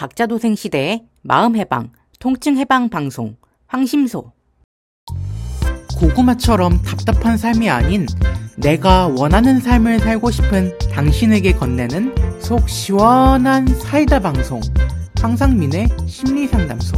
각자 0.00 0.26
도생 0.26 0.54
시대의 0.54 1.06
마음 1.20 1.56
해방, 1.56 1.92
통증 2.20 2.56
해방 2.56 2.88
방송 2.88 3.36
황심소 3.66 4.32
고구마처럼 5.98 6.80
답답한 6.80 7.36
삶이 7.36 7.68
아닌 7.68 8.06
내가 8.56 9.08
원하는 9.08 9.60
삶을 9.60 9.98
살고 9.98 10.30
싶은 10.30 10.78
당신에게 10.90 11.52
건네는 11.52 12.40
속 12.40 12.66
시원한 12.66 13.66
사이다 13.66 14.20
방송 14.20 14.62
황상민의 15.20 15.88
심리상담소 16.08 16.96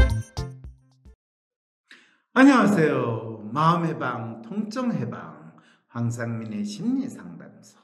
안녕하세요. 2.34 3.50
마음 3.52 3.84
해방, 3.84 4.42
통증 4.42 4.92
해방, 4.92 5.54
황상민의 5.88 6.64
심리상담소. 6.64 7.80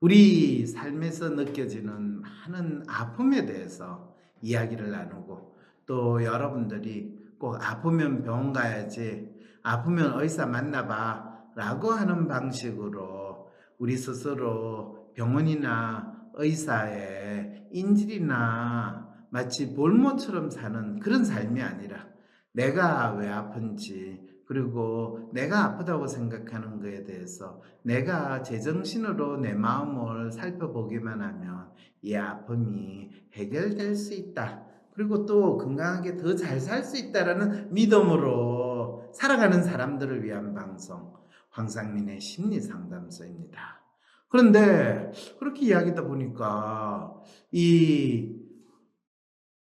우리 0.00 0.66
삶에서 0.66 1.28
느껴지는 1.28 2.20
많은 2.20 2.82
아픔에 2.88 3.46
대해서 3.46 4.09
이야기를 4.42 4.90
나누고 4.90 5.56
또 5.86 6.22
여러분들이 6.22 7.18
꼭 7.38 7.56
아프면 7.60 8.22
병원 8.22 8.52
가야지, 8.52 9.28
아프면 9.62 10.20
의사 10.20 10.46
만나봐 10.46 11.30
라고 11.56 11.90
하는 11.90 12.28
방식으로 12.28 13.50
우리 13.78 13.96
스스로 13.96 15.10
병원이나 15.14 16.30
의사의 16.34 17.68
인질이나 17.72 19.08
마치 19.30 19.74
볼모처럼 19.74 20.50
사는 20.50 21.00
그런 21.00 21.24
삶이 21.24 21.60
아니라 21.62 22.06
내가 22.52 23.12
왜 23.14 23.28
아픈지 23.28 24.28
그리고 24.46 25.30
내가 25.32 25.64
아프다고 25.64 26.06
생각하는 26.06 26.80
것에 26.80 27.04
대해서 27.04 27.62
내가 27.82 28.42
제정신으로 28.42 29.38
내 29.38 29.54
마음을 29.54 30.32
살펴보기만 30.32 31.22
하면 31.22 31.59
이 32.02 32.14
아픔이 32.14 33.10
해결될 33.34 33.94
수 33.94 34.14
있다. 34.14 34.66
그리고 34.94 35.24
또 35.26 35.56
건강하게 35.56 36.16
더 36.16 36.34
잘 36.36 36.58
살 36.60 36.82
수 36.84 36.96
있다라는 36.98 37.72
믿음으로 37.72 39.10
살아가는 39.14 39.62
사람들을 39.62 40.22
위한 40.24 40.54
방송 40.54 41.14
황상민의 41.50 42.20
심리 42.20 42.60
상담소입니다. 42.60 43.80
그런데 44.28 45.10
그렇게 45.38 45.66
이야기하다 45.66 46.04
보니까 46.04 47.14
이 47.50 48.36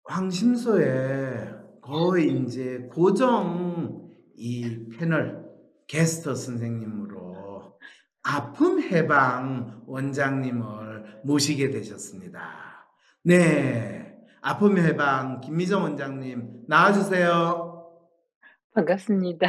황심소에 0.05 1.53
거의 1.81 2.31
이제 2.39 2.89
고정 2.91 4.09
이 4.35 4.87
패널 4.89 5.45
게스트 5.87 6.33
선생님으로 6.35 7.77
아픔 8.23 8.81
해방 8.81 9.83
원장님을 9.85 10.84
모시게 11.23 11.69
되셨습니다. 11.69 12.87
네. 13.23 14.15
아픔 14.41 14.77
해방 14.77 15.41
김미정 15.41 15.83
원장님 15.83 16.65
나와주세요. 16.67 17.83
반갑습니다. 18.75 19.47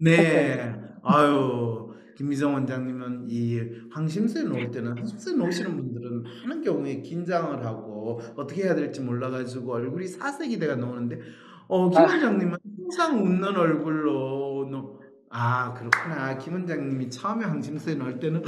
네. 0.00 0.74
아유, 1.02 1.94
김미정 2.16 2.54
원장님은 2.54 3.26
이 3.28 3.60
황심소에 3.92 4.44
놓을 4.44 4.70
때는 4.70 4.96
황심소에 4.96 5.34
놓으시는 5.34 5.76
분들은 5.76 6.22
많은 6.46 6.62
경우에 6.62 7.02
긴장을 7.02 7.64
하고 7.64 8.20
어떻게 8.36 8.64
해야 8.64 8.74
될지 8.74 9.00
몰라가지고 9.00 9.72
얼굴이 9.74 10.06
사색이 10.08 10.58
돼가 10.58 10.74
놓는데 10.76 11.20
어, 11.68 11.90
김 11.90 11.98
아. 11.98 12.02
원장님은 12.06 12.58
항상 12.82 13.22
웃는 13.22 13.56
얼굴로 13.56 14.12
놓... 14.12 14.37
아 15.30 15.74
그렇구나 15.74 16.38
김 16.38 16.54
원장님이 16.54 17.10
처음에 17.10 17.44
황심소에 17.44 17.94
넣을 17.96 18.18
때는 18.18 18.42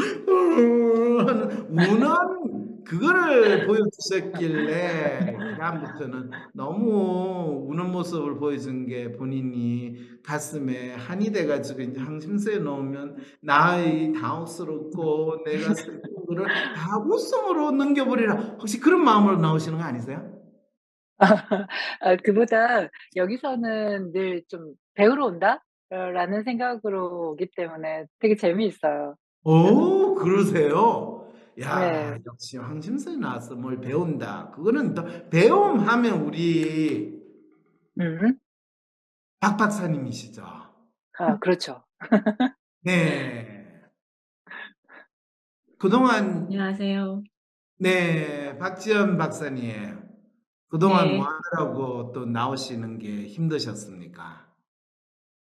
우는 1.69 2.85
그거를 2.85 3.67
보여주셨길래 3.67 5.37
그다음부터는 5.37 6.31
너무 6.55 7.67
우는 7.69 7.91
모습을 7.93 8.39
보여준 8.39 8.87
게 8.87 9.13
본인이 9.13 9.97
가슴에 10.25 10.95
한이 10.95 11.31
돼가지고 11.33 11.83
이제 11.83 12.01
황심소에 12.01 12.59
넣으면 12.59 13.19
나의 13.43 14.13
당혹스럽고 14.15 15.45
내가 15.45 15.75
슬픈 15.75 16.01
거를 16.27 16.47
다 16.75 16.99
웃음으로 16.99 17.73
넘겨버리라 17.73 18.35
혹시 18.59 18.81
그런 18.81 19.05
마음으로 19.05 19.37
나오시는 19.37 19.77
거 19.79 19.85
아니세요? 19.85 20.41
아, 22.01 22.17
그보다 22.25 22.89
여기서는 23.17 24.13
늘 24.13 24.43
좀 24.49 24.75
배우러 24.95 25.27
온다? 25.27 25.63
어, 25.91 25.97
라는 25.97 26.45
생각으로 26.45 27.31
오기 27.33 27.51
때문에 27.57 28.07
되게 28.21 28.37
재미있어요. 28.37 29.17
오 29.43 30.15
그러세요? 30.15 31.29
야 31.61 31.79
네. 31.81 32.19
역시 32.27 32.59
황심소에 32.59 33.17
나와서 33.17 33.57
뭘 33.57 33.81
배운다 33.81 34.51
그거는 34.51 34.95
또 34.95 35.05
배움 35.31 35.81
하면 35.81 36.23
우리 36.23 37.21
음. 37.99 38.39
박 39.41 39.57
박사님이시죠? 39.57 40.45
아, 41.19 41.39
그렇죠. 41.39 41.85
네 42.83 43.67
그동안 45.79 46.45
안녕하세요. 46.45 47.25
네 47.79 48.57
박지연 48.59 49.19
박사님 49.19 49.99
그동안 50.69 51.09
네. 51.09 51.17
뭐 51.17 51.27
하느라고 51.27 52.13
또 52.13 52.27
나오시는 52.27 52.99
게 52.99 53.27
힘드셨습니까? 53.27 54.50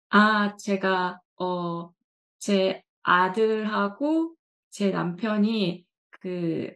아, 0.10 0.56
제가, 0.58 1.20
어, 1.40 1.92
제 2.40 2.82
아들하고 3.04 4.34
제 4.70 4.92
남편이 4.92 5.86
그 6.22 6.70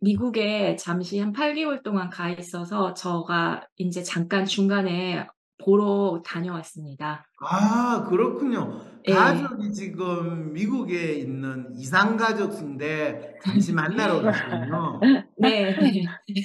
미국에 0.00 0.76
잠시 0.76 1.18
한 1.18 1.32
8개월 1.32 1.82
동안 1.82 2.10
가 2.10 2.28
있어서 2.30 2.94
저가 2.94 3.66
이제 3.76 4.02
잠깐 4.02 4.44
중간에 4.44 5.26
보러 5.64 6.22
다녀왔습니다. 6.24 7.26
아 7.40 8.06
그렇군요. 8.08 8.80
예. 9.08 9.12
가족이 9.12 9.72
지금 9.72 10.52
미국에 10.52 11.14
있는 11.14 11.72
이상 11.76 12.16
가족인데 12.16 13.38
잠시 13.42 13.72
만나러 13.72 14.20
갔군요. 14.22 15.00
네. 15.38 15.74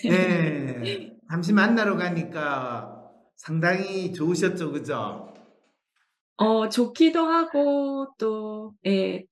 네, 0.10 1.12
잠시 1.30 1.54
만나러 1.54 1.98
가니까 1.98 3.02
상당히 3.36 4.14
좋으셨죠, 4.14 4.72
그죠? 4.72 5.31
어, 6.42 6.70
좋기도 6.70 7.26
하고 7.26 8.08
또, 8.18 8.74
예, 8.88 9.24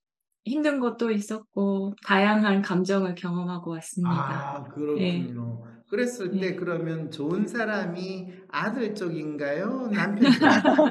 힘든 0.46 0.80
것도 0.80 1.12
있었고, 1.12 1.96
다양한 2.06 2.62
감정을 2.62 3.16
경험하고 3.16 3.72
왔습니다. 3.72 4.12
아, 4.12 4.64
그렇군요. 4.66 5.64
그랬을 5.90 6.30
때 6.32 6.40
네. 6.52 6.56
그러면 6.56 7.10
좋은 7.10 7.48
사람이 7.48 8.28
아들 8.52 8.94
쪽인가요? 8.94 9.90
남편 9.92 10.30
쪽인가요? 10.32 10.86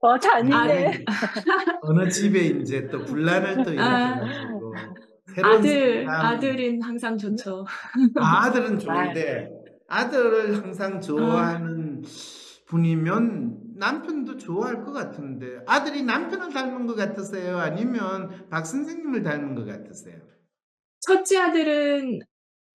어, 0.00 0.18
잔인해. 0.18 0.56
아들, 0.56 1.04
어느 1.82 2.08
집에 2.08 2.40
이제 2.40 2.88
또 2.88 3.04
분란을 3.04 3.64
또 3.64 3.70
아. 3.82 4.14
일으켜가지고 4.14 4.74
새로운 5.34 5.58
아들, 5.58 6.04
사람. 6.06 6.26
아들은 6.26 6.82
항상 6.82 7.18
좋죠. 7.18 7.66
아, 8.16 8.44
아들은 8.46 8.78
좋은데 8.78 9.50
아들을 9.88 10.56
항상 10.62 10.98
좋아하는 11.00 12.02
분이면 12.66 13.51
남편도 13.76 14.36
좋아할 14.36 14.84
것 14.84 14.92
같은데 14.92 15.60
아들이 15.66 16.02
남편을 16.02 16.52
닮은 16.52 16.86
것 16.86 16.94
같으세요? 16.94 17.58
아니면 17.58 18.48
박 18.50 18.64
선생님을 18.66 19.22
닮은 19.22 19.54
것 19.54 19.66
같으세요? 19.66 20.20
첫째 21.00 21.38
아들은 21.38 22.20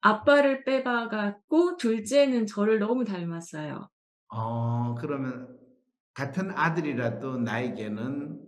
아빠를 0.01 0.63
빼박았고, 0.63 1.77
둘째는 1.77 2.45
저를 2.45 2.79
너무 2.79 3.03
닮았어요. 3.03 3.89
어, 4.29 4.95
그러면 4.95 5.57
같은 6.13 6.51
아들이라도 6.51 7.37
나에게는 7.37 8.41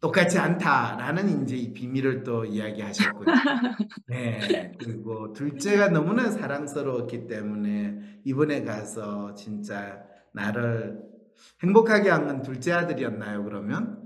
똑같지 0.00 0.38
않다라는 0.38 1.42
이제 1.42 1.56
이 1.56 1.72
비밀을 1.72 2.24
또 2.24 2.44
이야기하셨군요. 2.44 3.24
네. 4.06 4.72
그리고 4.78 5.32
둘째가 5.32 5.88
너무나 5.88 6.30
사랑스러웠기 6.30 7.26
때문에 7.26 8.20
이번에 8.24 8.64
가서 8.64 9.34
진짜 9.34 10.02
나를 10.32 11.00
행복하게 11.62 12.10
한건 12.10 12.42
둘째 12.42 12.72
아들이었나요, 12.72 13.44
그러면? 13.44 14.02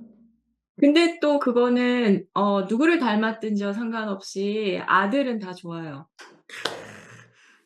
근데 0.80 1.18
또 1.20 1.38
그거는, 1.38 2.24
어, 2.34 2.62
누구를 2.62 2.98
닮았든지와 2.98 3.72
상관없이 3.72 4.80
아들은 4.86 5.40
다 5.40 5.52
좋아요. 5.52 6.06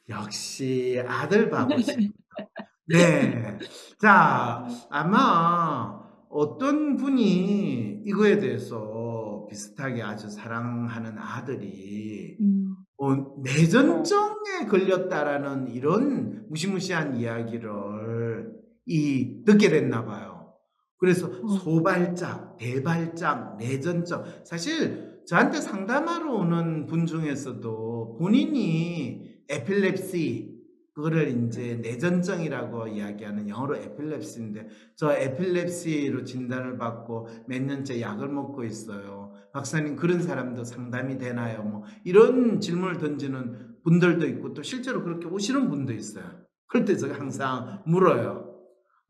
역시 0.08 1.02
아들 1.06 1.50
바보십니다. 1.50 2.14
네. 2.86 3.58
자, 3.98 4.66
아마 4.90 6.00
어떤 6.28 6.96
분이 6.96 8.02
이거에 8.04 8.38
대해서 8.38 9.46
비슷하게 9.50 10.02
아주 10.02 10.30
사랑하는 10.30 11.18
아들이 11.18 12.36
음. 12.40 12.74
어, 12.96 13.14
내전증에 13.42 14.66
걸렸다라는 14.68 15.68
이런 15.68 16.46
무시무시한 16.48 17.16
이야기를 17.16 18.61
이 18.86 19.44
듣게 19.44 19.68
됐나 19.68 20.04
봐요. 20.04 20.54
그래서 20.98 21.26
어. 21.26 21.48
소발작, 21.48 22.58
대발작, 22.58 23.56
내전증. 23.58 24.22
사실 24.44 25.22
저한테 25.26 25.60
상담하러 25.60 26.32
오는 26.32 26.86
분 26.86 27.06
중에서도 27.06 28.16
본인이 28.18 29.42
에필랩시 29.48 30.52
그거를 30.94 31.28
인제 31.28 31.80
내전증이라고 31.82 32.86
이야기하는 32.88 33.48
영어로 33.48 33.76
에필lep시인데 33.76 34.68
저 34.94 35.12
에필lep시로 35.12 36.24
진단을 36.24 36.76
받고 36.76 37.28
몇 37.46 37.62
년째 37.62 38.00
약을 38.00 38.28
먹고 38.28 38.64
있어요. 38.64 39.32
박사님 39.52 39.96
그런 39.96 40.20
사람도 40.20 40.64
상담이 40.64 41.18
되나요? 41.18 41.62
뭐 41.62 41.82
이런 42.04 42.60
질문을 42.60 42.98
던지는 42.98 43.76
분들도 43.84 44.26
있고 44.28 44.52
또 44.54 44.62
실제로 44.62 45.02
그렇게 45.02 45.26
오시는 45.26 45.68
분도 45.70 45.92
있어요. 45.92 46.24
그럴 46.66 46.84
때 46.84 46.96
제가 46.96 47.18
항상 47.18 47.82
물어요. 47.86 48.51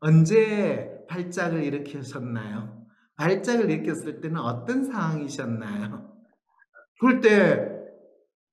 언제 0.03 1.05
발작을 1.09 1.63
일으키셨나요? 1.63 2.85
발작을 3.15 3.69
일으켰을 3.71 4.21
때는 4.21 4.37
어떤 4.37 4.83
상황이셨나요? 4.83 6.13
그럴 6.99 7.21
때 7.21 7.73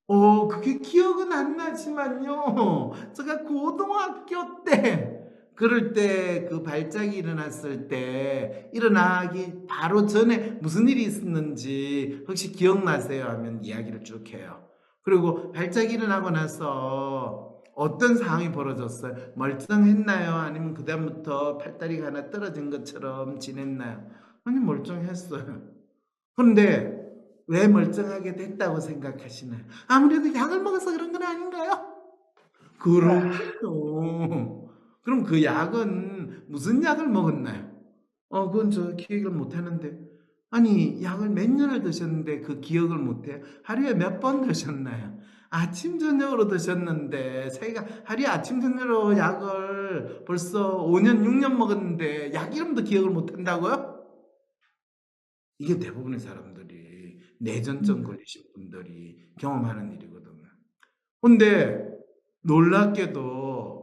어 0.09 0.49
그게 0.49 0.79
기억은 0.79 1.33
안 1.33 1.57
나지만요. 1.57 2.91
제가 3.15 3.43
고등학교 3.45 4.65
때 4.65 5.21
그럴 5.55 5.93
때 5.93 6.47
그 6.49 6.63
발작이 6.65 7.17
일어났을 7.17 7.87
때 7.87 8.71
일어나기 8.73 9.67
바로 9.69 10.07
전에 10.07 10.59
무슨 10.63 10.89
일이 10.89 11.05
있었는지 11.05 12.25
혹시 12.27 12.51
기억나세요? 12.51 13.25
하면 13.27 13.63
이야기를 13.65 14.03
쭉 14.03 14.29
해요. 14.33 14.67
그리고 15.03 15.53
발작이 15.53 15.95
일어나고 15.95 16.31
나서 16.31 17.50
어떤 17.75 18.17
상황이 18.17 18.53
벌어졌어요? 18.53 19.33
멀쩡했나요? 19.37 20.33
아니면 20.35 20.75
그다음부터 20.75 21.59
팔다리가 21.59 22.07
하나 22.09 22.31
떨어진 22.31 22.71
것처럼 22.71 23.39
지냈나요? 23.39 24.07
아니 24.45 24.59
멀쩡했어요. 24.61 25.63
그런데 26.37 26.99
왜 27.47 27.69
멀쩡하게 27.69 28.37
됐다고 28.37 28.81
생각하시나요? 28.81 29.63
아무래도 29.89 30.35
약을 30.35 30.61
먹어서 30.63 30.93
그런 30.93 31.13
건 31.13 31.23
아닌가요? 31.23 31.87
그렇군요. 32.79 34.71
그럼 35.03 35.25
그 35.25 35.43
약은 35.43 36.45
무슨 36.49 36.83
약을 36.83 37.09
먹었나요? 37.09 37.71
어 38.29 38.51
그건 38.51 38.71
저 38.71 38.95
기억을 38.97 39.31
못 39.31 39.57
하는데. 39.57 39.99
아니 40.53 41.03
약을 41.03 41.29
몇 41.31 41.49
년을 41.49 41.83
드셨는데 41.83 42.41
그 42.41 42.61
기억을 42.61 42.99
못 42.99 43.27
해요? 43.29 43.41
하루에 43.63 43.95
몇 43.95 44.21
번 44.21 44.43
드셨나요? 44.43 45.19
아침 45.51 45.99
저녁으로 45.99 46.47
드셨는데 46.47 47.51
자기가 47.51 47.85
하루에 48.05 48.27
아침 48.27 48.61
저녁으로 48.61 49.19
약을 49.19 50.25
벌써 50.25 50.85
5년 50.87 51.25
6년 51.25 51.57
먹었는데 51.57 52.33
약 52.33 52.55
이름도 52.55 52.85
기억을 52.85 53.11
못 53.11 53.33
한다고요? 53.33 54.01
이게 55.59 55.79
대부분의 55.79 56.21
사람들이 56.21 57.19
내전증 57.41 58.05
걸리신 58.05 58.45
분들이 58.55 59.29
경험하는 59.39 59.93
일이거든요. 59.93 60.45
근데 61.21 61.85
놀랍게도 62.43 63.81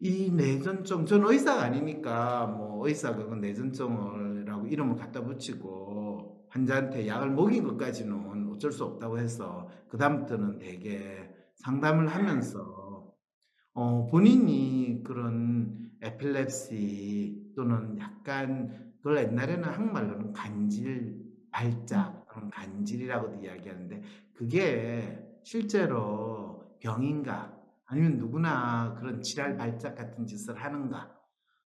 이 0.00 0.30
내전증 0.30 1.06
저는 1.06 1.28
의사가 1.30 1.62
아니니까 1.62 2.46
뭐 2.46 2.86
의사가 2.86 3.26
그 3.26 3.34
내전증이라고 3.34 4.66
이름을 4.68 4.96
갖다 4.96 5.24
붙이고 5.24 6.46
환자한테 6.50 7.08
약을 7.08 7.30
먹인 7.30 7.64
것까지는 7.64 8.22
어쩔 8.54 8.72
수 8.72 8.84
없다고 8.84 9.18
해서 9.18 9.68
그 9.88 9.96
다음부터는 9.96 10.58
되게 10.58 11.30
상담을 11.56 12.08
하면서 12.08 13.12
어 13.74 14.06
본인이 14.06 15.02
그런 15.04 15.90
에필lep시 16.00 17.52
또는 17.56 17.98
약간 17.98 18.92
그걸 18.98 19.18
옛날에는 19.18 19.64
한국말로는 19.64 20.32
간질 20.32 21.22
발작 21.50 22.24
또는 22.34 22.50
간질이라고도 22.50 23.44
이야기하는데 23.44 24.02
그게 24.34 25.38
실제로 25.42 26.76
병인가 26.80 27.54
아니면 27.86 28.18
누구나 28.18 28.94
그런 28.98 29.22
지랄 29.22 29.56
발작 29.56 29.94
같은 29.94 30.26
짓을 30.26 30.56
하는가. 30.56 31.14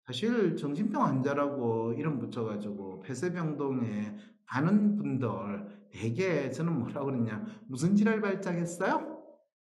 사실 0.04 0.56
정신병 0.56 1.04
환자라고 1.04 1.94
이름 1.94 2.18
붙여 2.18 2.44
가지고 2.44 3.00
폐쇄병동에 3.02 4.16
가는 4.46 4.96
분들 4.96 5.81
되게 5.92 6.50
저는 6.50 6.78
뭐라고 6.78 7.06
그러냐 7.06 7.44
"무슨 7.68 7.94
지랄 7.96 8.20
발작했어요?" 8.20 9.18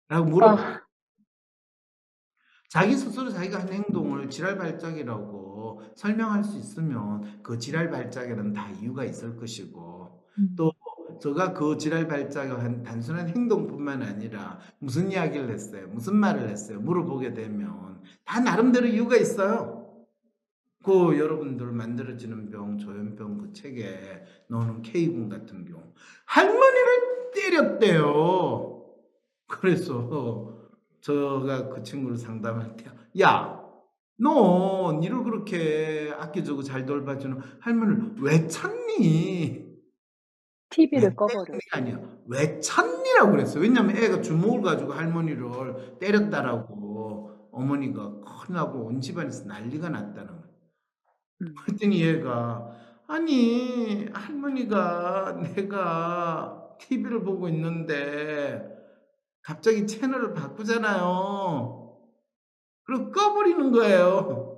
라고. 0.10 0.44
아. 0.46 0.84
자기 2.70 2.96
스스로 2.96 3.30
자기가 3.30 3.60
한 3.60 3.70
행동을 3.72 4.30
지랄 4.30 4.58
발작이라고 4.58 5.82
설명할 5.96 6.44
수 6.44 6.58
있으면 6.58 7.42
그 7.44 7.58
지랄 7.60 7.90
발작에는 7.92 8.54
다 8.54 8.70
이유가 8.72 9.04
있을 9.06 9.36
것이고 9.38 10.24
음. 10.40 10.56
또 10.58 10.72
제가 11.22 11.54
그 11.54 11.78
지랄 11.78 12.08
발작을 12.08 12.64
한 12.64 12.82
단순한 12.84 13.30
행동뿐만 13.30 14.02
아니라 14.02 14.60
무슨 14.80 15.12
이야기를 15.12 15.52
했어요? 15.52 15.88
무슨 15.90 16.16
말을 16.16 16.50
했어요? 16.50 16.80
물어보게 16.80 17.34
되면 17.34 18.02
다 18.26 18.40
나름대로 18.40 18.88
이유가 18.88 19.16
있어요. 19.18 19.73
그 20.84 21.18
여러분들 21.18 21.68
만들어지는 21.72 22.50
병, 22.50 22.78
조현병 22.78 23.38
그 23.38 23.54
책에 23.54 24.24
나오는 24.50 24.82
K군 24.82 25.30
같은 25.30 25.66
경우 25.66 25.82
할머니를 26.26 27.32
때렸대요. 27.34 28.84
그래서 29.48 30.60
제가 31.02 31.70
그 31.70 31.84
친구를 31.84 32.18
상담할 32.18 32.76
때 32.78 32.86
"야 33.22 33.62
너 34.16 35.00
니를 35.02 35.24
그렇게 35.24 36.14
아껴주고 36.18 36.62
잘 36.62 36.86
돌봐주는 36.86 37.36
할머니를 37.60 38.16
왜 38.22 38.48
찾니?" 38.48 39.66
TV를 40.70 41.10
왜꺼 41.10 41.28
때렸니가 41.28 41.52
버렸어요. 41.52 41.70
아니야. 41.72 42.18
"왜 42.28 42.60
찾니?"라고 42.60 43.32
그랬어요. 43.32 43.62
왜냐하면 43.64 43.98
애가 43.98 44.22
주먹을 44.22 44.62
가지고 44.62 44.94
할머니를 44.94 45.98
때렸다라고 46.00 47.32
어머니가 47.52 48.22
큰일 48.22 48.56
나고 48.58 48.86
온 48.86 49.02
집안에서 49.02 49.46
난리가 49.46 49.90
났다는. 49.90 50.43
그랬더니 51.56 52.02
얘가 52.02 52.66
"아니 53.08 54.06
할머니가 54.14 55.34
내가 55.56 56.78
TV를 56.80 57.24
보고 57.24 57.48
있는데 57.50 58.64
갑자기 59.42 59.88
채널을 59.88 60.34
바꾸잖아요." 60.34 61.82
그리고 62.86 63.12
꺼 63.12 63.34
버리는 63.34 63.72
거예요. 63.72 64.50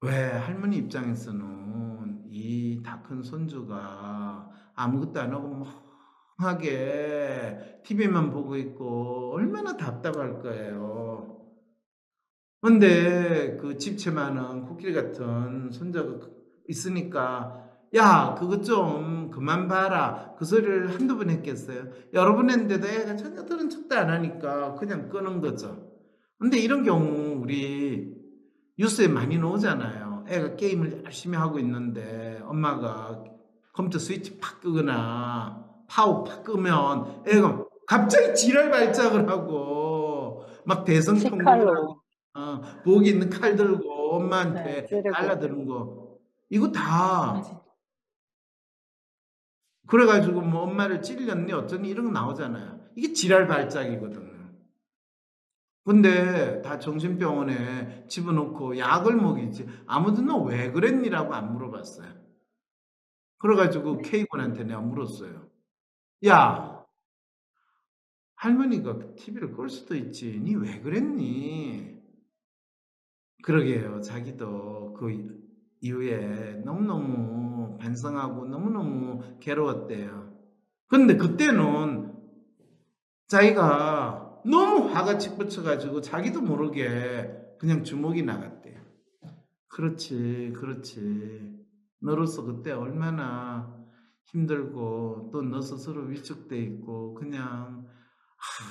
왜 0.00 0.12
할머니 0.30 0.76
입장에서는 0.78 2.24
이 2.30 2.82
다 2.82 3.02
큰 3.02 3.22
손주가 3.22 4.48
아무것도 4.74 5.20
안 5.20 5.32
하고 5.32 5.64
멍하게 6.38 7.80
TV만 7.84 8.30
보고 8.30 8.56
있고 8.56 9.32
얼마나 9.34 9.76
답답할 9.76 10.38
거예요. 10.40 11.37
근데 12.60 13.56
그 13.60 13.76
집채 13.76 14.10
많은 14.10 14.62
코끼리 14.62 14.92
같은 14.92 15.70
손자가 15.70 16.18
그 16.18 16.32
있으니까 16.68 17.64
"야 17.94 18.34
그것 18.38 18.64
좀 18.64 19.30
그만 19.30 19.68
봐라." 19.68 20.34
그 20.36 20.44
소리를 20.44 20.92
한두 20.94 21.16
번 21.16 21.30
했겠어요? 21.30 21.84
여러 22.14 22.34
번 22.34 22.50
했는데도 22.50 22.86
애가 22.88 23.16
전혀 23.16 23.44
들은 23.44 23.70
척도 23.70 23.96
안 23.96 24.10
하니까 24.10 24.74
그냥 24.74 25.08
끄는 25.08 25.40
거죠. 25.40 25.88
근데 26.38 26.58
이런 26.58 26.82
경우 26.84 27.40
우리 27.40 28.14
뉴스에 28.78 29.08
많이 29.08 29.38
나오잖아요. 29.38 30.24
애가 30.28 30.56
게임을 30.56 31.02
열심히 31.04 31.36
하고 31.38 31.58
있는데 31.60 32.40
엄마가 32.44 33.24
컴퓨터 33.72 33.98
스위치 34.00 34.38
팍 34.38 34.60
끄거나 34.60 35.64
파워 35.88 36.24
팍 36.24 36.42
끄면 36.44 37.22
애가 37.26 37.64
갑자기 37.86 38.34
지랄 38.34 38.70
발작을 38.70 39.28
하고 39.30 40.44
막 40.66 40.84
대성통곡을 40.84 41.46
하고. 41.68 42.02
어 42.38 42.60
부엌에 42.84 43.08
있는 43.10 43.30
칼 43.30 43.56
들고 43.56 43.78
네 43.82 44.16
엄마한테. 44.16 44.86
달라드는 45.12 45.66
거 45.66 46.18
이거 46.50 46.70
다 46.72 47.42
그래 49.86 50.06
가지고 50.06 50.42
뭐 50.42 50.62
"엄마를 50.62 51.02
찔렸니 51.02 51.52
어쩌니." 51.52 51.88
이런 51.88 52.06
거 52.06 52.12
나오잖아요. 52.12 52.80
이게 52.96 53.12
지랄 53.12 53.46
발작이거든요. 53.46 54.28
근데 55.84 56.60
다 56.62 56.78
정신병원에 56.78 58.06
집어넣고 58.08 58.78
약을 58.78 59.16
먹이지 59.16 59.66
아무도 59.86 60.22
"너 60.22 60.38
왜 60.44 60.70
그랬니?"라고 60.70 61.34
안 61.34 61.52
물어봤어요. 61.52 62.08
그래 63.38 63.56
가지고 63.56 63.98
K군한테 63.98 64.64
내가 64.64 64.80
물었어요. 64.80 65.48
"야" 66.26 66.84
"할머니가 68.36 69.14
TV를 69.16 69.52
끌 69.52 69.68
수도 69.68 69.94
있지. 69.96 70.38
니 70.40 70.54
왜 70.56 70.80
그랬니?" 70.80 71.97
그러게요. 73.42 74.00
자기도 74.00 74.94
그 74.94 75.38
이후에 75.80 76.62
너무너무 76.64 77.76
반성하고 77.78 78.46
너무너무 78.46 79.22
괴로웠대요. 79.40 80.36
근데 80.88 81.16
그때는 81.16 82.12
자기가 83.28 84.42
너무 84.44 84.88
화가 84.88 85.18
치솟아 85.18 85.62
가지고 85.62 86.00
자기도 86.00 86.40
모르게 86.40 87.30
그냥 87.58 87.84
주먹이 87.84 88.22
나갔대요. 88.22 88.80
그렇지, 89.68 90.52
그렇지. 90.56 91.58
너로서 92.00 92.44
그때 92.44 92.72
얼마나 92.72 93.76
힘들고 94.26 95.30
또 95.32 95.42
너 95.42 95.60
스스로 95.60 96.02
위축돼 96.04 96.58
있고 96.58 97.14
그냥 97.14 97.86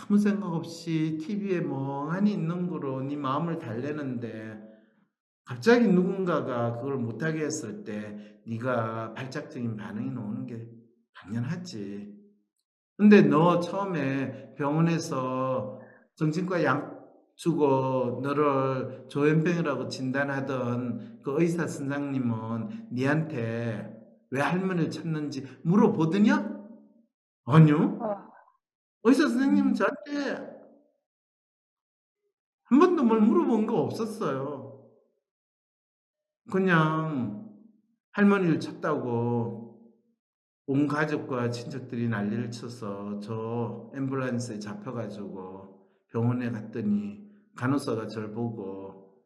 아무 0.07 0.17
생각 0.17 0.53
없이 0.53 1.17
TV에 1.21 1.61
멍하니 1.61 2.31
있는 2.31 2.67
거로 2.67 3.01
네 3.01 3.15
마음을 3.15 3.59
달래는데 3.59 4.56
갑자기 5.47 5.87
누군가가 5.87 6.73
그걸 6.75 6.97
못하게 6.97 7.45
했을 7.45 7.85
때 7.85 8.37
네가 8.45 9.13
발작적인 9.13 9.77
반응이 9.77 10.11
나오는 10.11 10.45
게 10.45 10.67
당연하지. 11.13 12.13
근데 12.97 13.21
너 13.21 13.61
처음에 13.61 14.55
병원에서 14.55 15.79
정신과 16.15 16.65
약 16.65 16.97
주고 17.35 18.19
너를 18.23 19.05
조현병이라고 19.07 19.87
진단하던 19.87 21.21
그 21.23 21.41
의사 21.41 21.65
선생님은 21.65 22.87
네한테 22.91 23.93
왜 24.31 24.41
할머니를 24.41 24.91
찾는지 24.91 25.47
물어보더냐? 25.63 26.57
아니요. 27.45 27.99
아, 28.01 28.27
의사 29.03 29.29
선생님은 29.29 29.75
저한테 29.75 30.57
한 32.65 32.79
번도 32.79 33.03
뭘 33.05 33.21
물어본 33.21 33.65
거 33.65 33.77
없었어요. 33.83 34.66
그냥 36.49 37.53
할머니를 38.11 38.59
찾다고 38.59 39.67
온 40.67 40.87
가족과 40.87 41.49
친척들이 41.49 42.09
난리를 42.09 42.51
쳐서 42.51 43.19
저 43.19 43.91
앰뷸런스에 43.93 44.59
잡혀가지고 44.59 45.87
병원에 46.09 46.51
갔더니 46.51 47.25
간호사가 47.55 48.07
저를 48.07 48.31
보고 48.31 49.23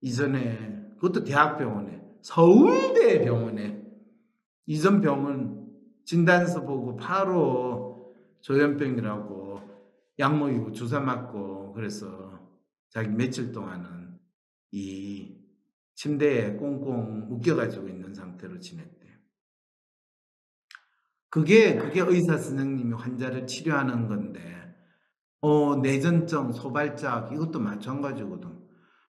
이전에 0.00 0.92
그것도 0.96 1.24
대학병원에 1.24 2.02
서울대 2.22 3.22
병원에 3.24 3.82
이전 4.66 5.00
병원 5.00 5.66
진단서 6.04 6.62
보고 6.62 6.96
바로 6.96 8.14
조현병이라고 8.40 9.60
약 10.18 10.38
먹이고 10.38 10.72
주사 10.72 11.00
맞고 11.00 11.72
그래서 11.72 12.40
자기 12.88 13.08
며칠 13.08 13.52
동안은 13.52 14.18
이 14.72 15.35
침대에 15.96 16.52
꽁꽁 16.56 17.26
묶여가지고 17.28 17.88
있는 17.88 18.14
상태로 18.14 18.60
지냈대요. 18.60 19.12
그게 21.30 21.76
그게 21.76 22.00
의사 22.00 22.36
선생님이 22.36 22.94
환자를 22.94 23.46
치료하는 23.46 24.06
건데 24.06 24.40
어 25.40 25.76
내전증, 25.76 26.52
소발작 26.52 27.32
이것도 27.32 27.60
마찬가지거든. 27.60 28.50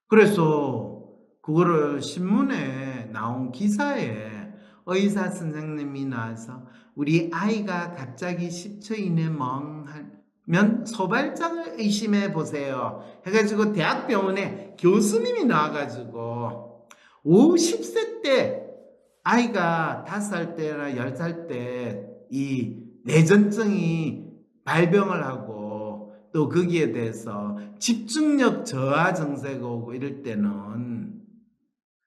그래서 0.08 1.06
그거를 1.42 2.02
신문에 2.02 3.06
나온 3.12 3.52
기사에 3.52 4.54
의사 4.86 5.30
선생님이 5.30 6.06
나와서 6.06 6.66
우리 6.96 7.30
아이가 7.34 7.96
갑자기 7.96 8.48
10초 8.48 8.98
이내 8.98 9.30
멍하면 9.30 10.86
소발작을 10.86 11.80
의심해 11.80 12.32
보세요. 12.32 13.04
해가지고 13.26 13.74
대학병원에 13.74 14.78
교수님이 14.80 15.46
나와가지고 15.46 16.67
50세 17.28 18.22
때 18.24 18.64
아이가 19.24 20.06
5살 20.08 20.56
때나 20.56 20.94
10살 20.96 21.48
때 21.48 22.08
이 22.30 22.76
내전증이 23.06 24.26
발병을 24.66 25.24
하고 25.26 26.14
또 26.34 26.50
거기에 26.50 26.92
대해서 26.92 27.58
집중력 27.80 28.66
저하 28.66 29.14
증세가 29.14 29.66
오고 29.66 29.94
이럴 29.94 30.24
때는 30.24 31.22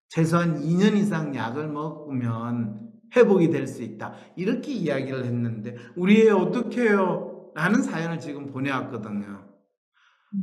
최소한 0.09 0.61
2년 0.61 0.97
이상 0.97 1.35
약을 1.35 1.69
먹으면 1.69 2.91
회복이 3.17 3.51
될 3.51 3.67
수 3.67 3.83
있다. 3.83 4.15
이렇게 4.37 4.73
이야기를 4.73 5.25
했는데 5.25 5.77
우리 5.97 6.27
애 6.27 6.31
어떡해요? 6.31 7.53
라는 7.55 7.83
사연을 7.83 8.21
지금 8.21 8.47
보내왔거든요. 8.47 9.49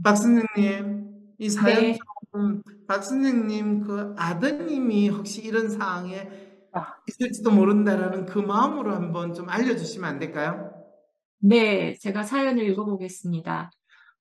박 0.03 0.15
선생님, 0.15 1.35
이 1.39 1.49
사연 1.49 1.81
네. 1.81 1.99
좀, 2.33 2.61
박 2.87 3.03
선생님 3.03 3.81
그 3.81 4.13
아드님이 4.17 5.09
혹시 5.09 5.41
이런 5.43 5.69
상황에 5.69 6.29
아. 6.73 6.95
있을지도 7.07 7.51
모른다라는 7.51 8.25
그 8.25 8.39
마음으로 8.39 8.93
한번 8.93 9.33
좀 9.33 9.49
알려주시면 9.49 10.09
안 10.09 10.19
될까요? 10.19 10.71
네, 11.39 11.95
제가 11.99 12.23
사연을 12.23 12.63
읽어보겠습니다. 12.69 13.71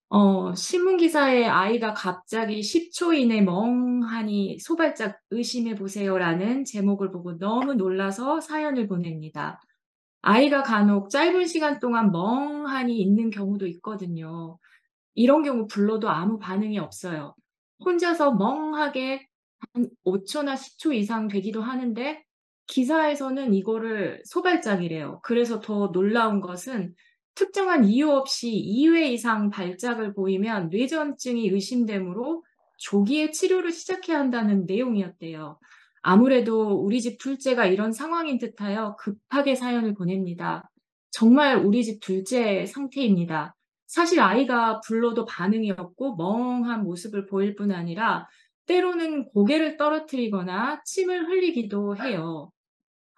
어, 0.09 0.55
신문 0.55 0.99
기사에 0.99 1.47
아이가 1.47 1.93
갑자기 1.93 2.61
10초 2.61 3.13
이내 3.13 3.41
멍하니 3.41 4.59
소발작 4.61 5.19
의심해 5.31 5.75
보세요라는 5.75 6.65
제목을 6.65 7.11
보고 7.11 7.37
너무 7.39 7.75
놀라서 7.75 8.41
사연을 8.41 8.87
보냅니다. 8.87 9.61
아이가 10.23 10.63
간혹 10.63 11.11
짧은 11.11 11.47
시간 11.47 11.81
동안 11.81 12.13
멍하니 12.13 12.97
있는 12.97 13.31
경우도 13.31 13.67
있거든요. 13.69 14.59
이런 15.15 15.43
경우 15.43 15.67
불러도 15.67 16.09
아무 16.09 16.39
반응이 16.39 16.79
없어요. 16.79 17.35
혼자서 17.85 18.35
멍하게 18.35 19.27
한 19.75 19.89
5초나 20.05 20.55
10초 20.55 20.95
이상 20.95 21.29
되기도 21.29 21.63
하는데 21.63 22.23
기사에서는 22.67 23.55
이거를 23.55 24.23
소발작이래요. 24.25 25.21
그래서 25.23 25.61
더 25.61 25.93
놀라운 25.93 26.41
것은 26.41 26.95
특정한 27.35 27.85
이유 27.85 28.11
없이 28.11 28.51
2회 28.51 29.11
이상 29.13 29.51
발작을 29.51 30.15
보이면 30.15 30.71
뇌전증이 30.71 31.49
의심되므로 31.49 32.45
조기에 32.79 33.31
치료를 33.31 33.73
시작해야 33.73 34.19
한다는 34.19 34.67
내용이었대요. 34.67 35.59
아무래도 36.03 36.75
우리 36.75 37.01
집 37.01 37.19
둘째가 37.19 37.67
이런 37.67 37.93
상황인 37.93 38.39
듯하여 38.39 38.97
급하게 38.97 39.55
사연을 39.57 39.95
보냅니다. 39.95 40.71
정말 41.11 41.57
우리 41.57 41.83
집 41.85 42.01
둘째 42.01 42.65
상태입니다. 42.67 43.56
사실 43.97 44.21
아이가 44.21 44.83
불러도 44.83 45.25
반응이 45.25 45.71
없고 45.71 46.17
멍한 46.17 46.83
모습을 46.83 47.25
보일 47.25 47.57
뿐 47.57 47.73
아니라 47.73 48.29
때로는 48.67 49.31
고개를 49.31 49.79
떨어뜨리거나 49.79 50.83
침을 50.85 51.27
흘리기도 51.27 51.97
해요. 51.97 52.53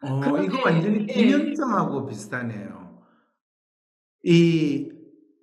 어, 0.02 0.20
그런데 0.20 0.47
이거 0.47 0.62
완전히 0.64 1.04
예. 1.08 1.12
김현정하고 1.12 2.06
비슷하네요. 2.06 3.02
이, 4.23 4.88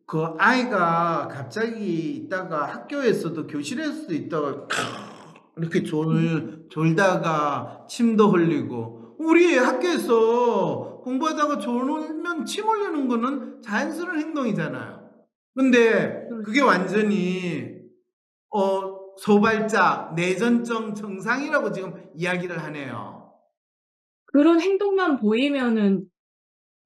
그 0.05 0.23
아이가 0.37 1.27
갑자기 1.27 2.15
있다가 2.15 2.67
학교에서도 2.67 3.47
교실에서도 3.47 4.13
있다가 4.13 4.67
이렇게 5.57 5.83
졸, 5.83 6.65
졸다가 6.69 7.85
침도 7.89 8.29
흘리고 8.29 9.17
우리 9.19 9.57
학교에서 9.57 11.01
공부하다가 11.03 11.59
졸면 11.59 12.45
침 12.45 12.69
흘리는 12.69 13.09
거는 13.09 13.61
자연스러운 13.61 14.17
행동이잖아요. 14.17 14.94
근데 15.55 16.27
그게 16.43 16.61
완전히 16.61 17.75
어, 18.49 18.99
소발작, 19.17 20.13
내전증 20.15 20.93
증상이라고 20.93 21.71
지금 21.71 22.09
이야기를 22.13 22.61
하네요. 22.63 23.33
그런 24.25 24.59
행동만 24.59 25.17
보이면은 25.17 26.05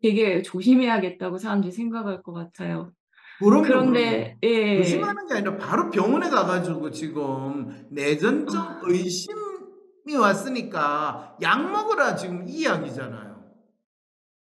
되게 0.02 0.42
조심해야겠다고 0.44 1.40
사람들이 1.40 1.72
생각할 1.72 2.22
것 2.22 2.32
같아요. 2.34 2.94
그럼요, 3.40 3.64
그런데 3.64 4.38
그럼요. 4.42 4.56
예. 4.56 4.78
의심하는 4.78 5.28
게 5.28 5.34
아니라 5.36 5.58
바로 5.58 5.90
병원에 5.90 6.30
가가지고 6.30 6.92
지금 6.92 7.88
내전증 7.90 8.60
아. 8.60 8.82
의심이 8.84 10.16
왔으니까 10.20 11.38
약 11.42 11.72
먹으라 11.72 12.16
지금 12.16 12.48
이 12.48 12.62
이야기잖아요. 12.62 13.40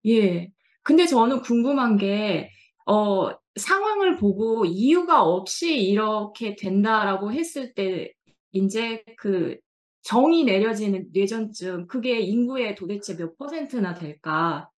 예. 0.07 0.51
근데 0.83 1.07
저는 1.07 1.43
궁금한 1.43 1.97
게, 1.97 2.51
어, 2.87 3.31
상황을 3.57 4.17
보고 4.17 4.65
이유가 4.65 5.23
없이 5.23 5.77
이렇게 5.77 6.57
된다라고 6.57 7.33
했을 7.33 7.75
때, 7.75 8.13
이제 8.53 9.03
그 9.17 9.57
정이 10.03 10.45
내려지는 10.45 11.09
뇌전증, 11.13 11.87
그게 11.89 12.21
인구의 12.21 12.75
도대체 12.75 13.17
몇 13.17 13.37
퍼센트나 13.37 13.95
될까? 13.95 14.71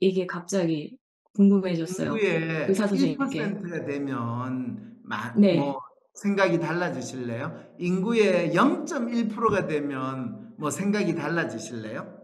이게 0.00 0.26
갑자기 0.26 0.98
궁금해졌어요. 1.34 2.12
인구의 2.12 2.66
의사 2.68 2.86
선생님께. 2.86 3.38
1%가 3.38 3.86
되면 3.86 4.98
마, 5.02 5.32
네. 5.34 5.56
뭐 5.56 5.80
생각이 6.14 6.58
달라지실래요? 6.58 7.74
인구의 7.78 8.50
0.1%가 8.52 9.66
되면 9.66 10.54
뭐 10.58 10.70
생각이 10.70 11.14
달라지실래요? 11.14 12.18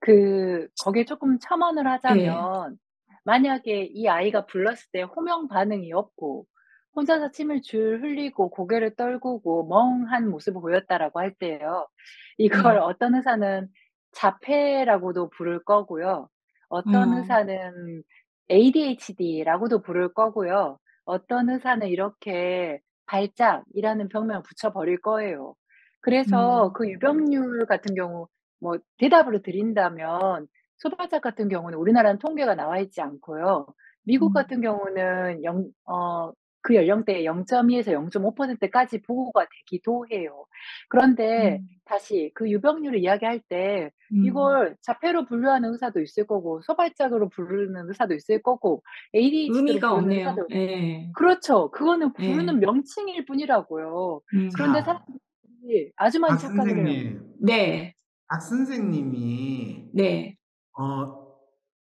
그 0.00 0.68
거기에 0.82 1.04
조금 1.04 1.38
첨언을 1.38 1.84
네. 1.84 1.90
하자면 1.90 2.78
만약에 3.26 3.90
이 3.92 4.06
아이가 4.08 4.46
불렀을 4.46 4.86
때 4.92 5.02
호명 5.02 5.48
반응이 5.48 5.92
없고 5.92 6.46
혼자서 6.94 7.32
침을 7.32 7.60
줄 7.60 8.00
흘리고 8.00 8.50
고개를 8.50 8.94
떨구고 8.94 9.66
멍한 9.66 10.30
모습을 10.30 10.60
보였다라고 10.60 11.18
할 11.18 11.34
때요. 11.34 11.88
이걸 12.38 12.74
네. 12.74 12.80
어떤 12.80 13.16
의사는 13.16 13.68
자폐라고도 14.12 15.28
부를 15.30 15.62
거고요. 15.64 16.28
어떤 16.68 17.14
어. 17.14 17.18
의사는 17.18 18.02
ADHD라고도 18.48 19.82
부를 19.82 20.14
거고요. 20.14 20.78
어떤 21.04 21.50
의사는 21.50 21.86
이렇게 21.88 22.80
발작이라는 23.06 24.08
병명을 24.08 24.42
붙여버릴 24.44 25.00
거예요. 25.00 25.56
그래서 26.00 26.68
음. 26.68 26.72
그 26.74 26.88
유병률 26.88 27.66
같은 27.66 27.96
경우 27.96 28.28
뭐 28.60 28.78
대답으로 28.98 29.42
드린다면 29.42 30.46
소발작 30.78 31.22
같은 31.22 31.48
경우는 31.48 31.78
우리나라는 31.78 32.18
통계가 32.18 32.54
나와 32.54 32.78
있지 32.78 33.00
않고요. 33.00 33.66
미국 34.04 34.28
음. 34.28 34.32
같은 34.34 34.60
경우는 34.60 35.44
영 35.44 35.70
어 35.86 36.32
그 36.66 36.74
연령대에 36.74 37.22
0.2에서 37.22 37.92
0.5%까지 38.10 39.00
보고가 39.02 39.46
되기도 39.48 40.04
해요. 40.10 40.46
그런데 40.88 41.58
음. 41.62 41.68
다시 41.84 42.32
그 42.34 42.50
유병률을 42.50 42.98
이야기할 42.98 43.40
때 43.48 43.92
음. 44.12 44.24
이걸 44.24 44.76
자폐로 44.82 45.26
분류하는 45.26 45.70
의사도 45.70 46.00
있을 46.00 46.26
거고 46.26 46.60
소발작으로 46.62 47.28
부르는 47.28 47.88
의사도 47.88 48.14
있을 48.14 48.42
거고 48.42 48.82
ADHD로 49.14 49.58
의미가 49.58 49.92
없네요. 49.92 50.18
의사도 50.18 50.46
예. 50.50 51.12
그렇죠. 51.14 51.70
그거는 51.70 52.10
예. 52.18 52.32
부르는 52.32 52.58
명칭일 52.58 53.26
뿐이라고요. 53.26 54.22
음. 54.34 54.48
그런데 54.56 54.80
자. 54.80 54.84
사람들이 54.86 55.92
아주 55.94 56.18
많이 56.18 56.32
박 56.32 56.38
착각을 56.40 56.88
해요. 56.88 57.20
네. 57.38 57.94
박 58.28 58.40
선생님이 58.40 59.90
네. 59.94 60.35
어 60.78 61.26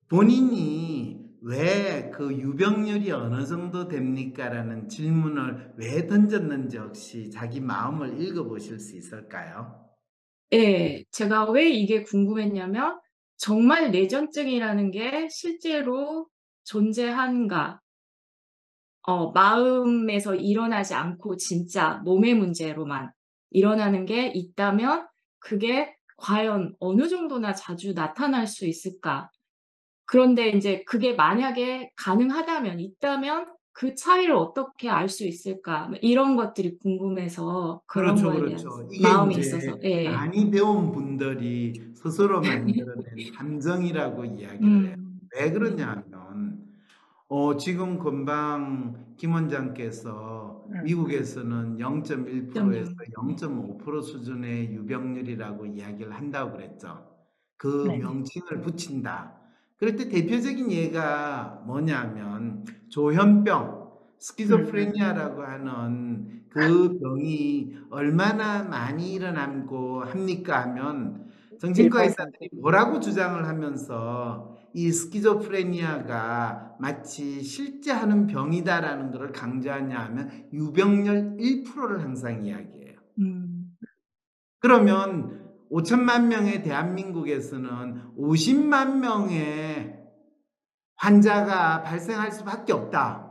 본인이 0.10 1.30
왜 1.42 2.12
그 2.14 2.34
유병률이 2.34 3.12
어느 3.12 3.46
정도 3.46 3.88
됩니까 3.88 4.50
라는 4.50 4.90
질문을 4.90 5.74
왜 5.78 6.08
던졌는지 6.08 6.78
혹시 6.78 7.30
자기 7.32 7.62
마음을 7.62 8.22
읽어보실 8.22 8.80
수 8.80 8.98
있을까요? 8.98 9.90
예. 10.54 11.04
제가 11.12 11.50
왜 11.52 11.70
이게 11.70 12.04
궁금했냐면 12.04 13.00
정말 13.38 13.92
뇌전증이라는 13.92 14.92
게 14.92 15.28
실제로 15.30 16.28
존재한가? 16.66 17.80
어 19.04 19.32
마음에서 19.32 20.36
일어나지 20.36 20.94
않고 20.94 21.38
진짜 21.38 22.02
몸의 22.06 22.36
문제로만 22.36 23.12
일어나는 23.52 24.06
게 24.06 24.28
있다면 24.28 25.08
그게 25.40 25.96
과연 26.20 26.76
어느 26.80 27.08
정도나 27.10 27.54
자주 27.54 27.94
나타날 27.94 28.48
수 28.48 28.66
있을까? 28.68 29.30
그런데 30.06 30.50
인제 30.50 30.84
그게 30.86 31.14
만약에 31.14 31.92
가능하다면 31.98 32.80
있다면 32.80 33.54
그 33.74 33.96
차이를 33.96 34.36
어떻게 34.36 34.90
알 34.90 35.10
수 35.10 35.26
있을까? 35.28 35.88
뭐 35.88 35.98
이런 36.02 36.36
것들이 36.36 36.78
궁금해서 36.80 37.82
그런 37.88 38.22
그렇죠, 38.22 38.24
거에 38.24 38.44
대한 38.44 38.68
그렇죠. 38.68 38.88
마음이 38.98 39.38
있어서 39.38 39.78
예. 39.86 40.26
많이 40.28 40.50
배운 40.52 40.92
분들이 40.92 41.74
스스로 41.96 42.42
만들어낸 42.44 43.26
함정이라고 43.34 44.26
이야기를 44.26 44.86
해요. 44.86 44.96
음. 44.96 45.20
왜 45.36 45.52
그러냐면 45.52 46.04
어 47.32 47.56
지금 47.58 48.00
금방 48.00 49.14
김 49.16 49.34
원장께서 49.34 50.66
음. 50.72 50.84
미국에서는 50.84 51.78
0.1%에서 51.78 52.92
0.0. 52.92 53.38
0.5% 53.38 54.02
수준의 54.04 54.74
유병률이라고 54.74 55.68
이야기를 55.68 56.12
한다고 56.12 56.54
그랬죠. 56.54 57.06
그 57.56 57.86
네. 57.88 58.00
명칭을 58.00 58.62
붙인다. 58.62 59.40
그럴 59.78 59.96
때 59.96 60.10
대표적인 60.10 60.72
예가 60.72 61.64
뭐냐면 61.68 62.66
조현병, 62.90 63.64
음. 63.64 63.90
스키조프레니아라고 64.18 65.44
하는 65.44 66.46
그 66.50 66.98
병이 67.00 67.76
얼마나 67.92 68.64
많이 68.64 69.14
일어나고 69.14 70.02
합니까 70.02 70.64
하면 70.64 71.30
정신과 71.60 72.06
의사들이 72.06 72.50
뭐라고 72.60 73.00
주장을 73.00 73.48
하면서 73.48 74.59
이 74.74 74.92
스키조프레니아가 74.92 76.76
마치 76.80 77.42
실제 77.42 77.92
하는 77.92 78.28
병이다라는 78.28 79.12
것을 79.12 79.32
강조하냐 79.32 79.98
하면 80.00 80.48
유병률 80.54 81.38
1%를 81.38 82.04
항상 82.04 82.46
이야기해요. 82.46 82.96
음. 83.20 83.76
그러면 84.60 85.40
5천만 85.72 86.28
명의 86.28 86.64
대한민국에서는 86.64 88.16
50만 88.18 89.00
명의 89.00 90.00
환자가 90.96 91.84
발생할 91.84 92.32
수밖에 92.32 92.74
없다. 92.74 93.30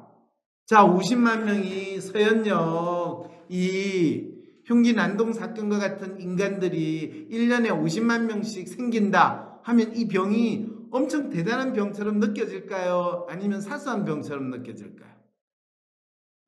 자, 0.67 0.85
50만 0.85 1.45
명이 1.45 2.01
서현역 2.01 3.47
이 3.49 4.29
흉기 4.65 4.93
난동 4.93 5.33
사건과 5.33 5.79
같은 5.79 6.21
인간들이 6.21 7.29
1년에 7.31 7.71
50만 7.71 8.27
명씩 8.27 8.69
생긴다 8.69 9.61
하면 9.63 9.95
이 9.97 10.09
병이 10.09 10.78
엄청 10.91 11.31
대단한 11.31 11.73
병처럼 11.73 12.19
느껴질까요? 12.19 13.27
아니면 13.29 13.61
사소한 13.61 14.05
병처럼 14.05 14.51
느껴질까요? 14.51 15.13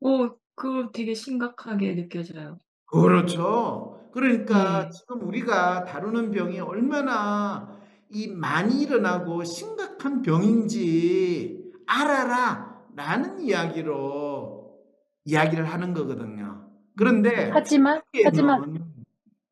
어 0.02 0.36
그거 0.54 0.90
되게 0.92 1.14
심각하게 1.14 1.94
느껴져요. 1.94 2.58
그렇죠. 2.86 4.08
그러니까 4.12 4.84
네. 4.84 4.90
지금 4.90 5.22
우리가 5.26 5.84
다루는 5.84 6.30
병이 6.30 6.60
얼마나 6.60 7.78
이 8.10 8.28
많이 8.28 8.82
일어나고 8.82 9.44
심각한 9.44 10.22
병인지 10.22 11.72
알아라 11.86 12.84
라는 12.96 13.40
이야기로 13.40 14.78
이야기를 15.24 15.64
하는 15.64 15.94
거거든요. 15.94 16.68
그런데 16.96 17.50
하지만 17.52 18.02
하지만 18.24 18.84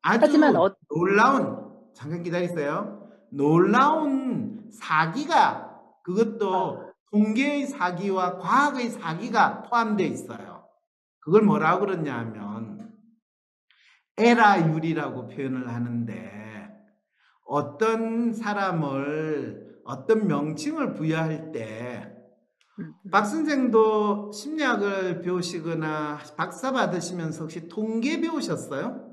아주 0.01 0.19
하지만 0.25 0.55
어 0.55 0.75
놀라운 0.89 1.69
잠깐 1.93 2.21
기다리세요. 2.21 3.09
놀라운 3.29 4.58
사기가 4.71 5.69
그것도 6.03 6.55
아. 6.55 6.89
통계의 7.11 7.67
사기와 7.67 8.37
과학의 8.37 8.89
사기가 8.89 9.63
포함되어 9.63 10.07
있어요. 10.07 10.67
그걸 11.19 11.41
뭐라고 11.43 11.85
그러냐 11.85 12.17
하면 12.17 12.93
에라율이라고 14.17 15.27
표현을 15.27 15.69
하는데 15.69 16.39
어떤 17.45 18.33
사람을 18.33 19.81
어떤 19.85 20.27
명칭을 20.27 20.93
부여할 20.93 21.51
때 21.51 22.15
음. 22.79 22.93
박 23.11 23.25
선생도 23.25 24.31
심리학을 24.31 25.21
배우시거나 25.21 26.19
박사 26.37 26.71
받으시면서 26.71 27.41
혹시 27.41 27.67
통계 27.67 28.21
배우셨어요? 28.21 29.09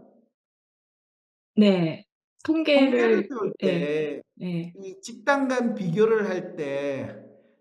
네. 1.56 2.05
통계를. 2.44 3.28
때 3.60 4.22
예. 4.42 4.74
이 4.74 5.00
집단 5.02 5.48
간 5.48 5.74
비교를 5.74 6.28
할 6.28 6.56
때 6.56 7.16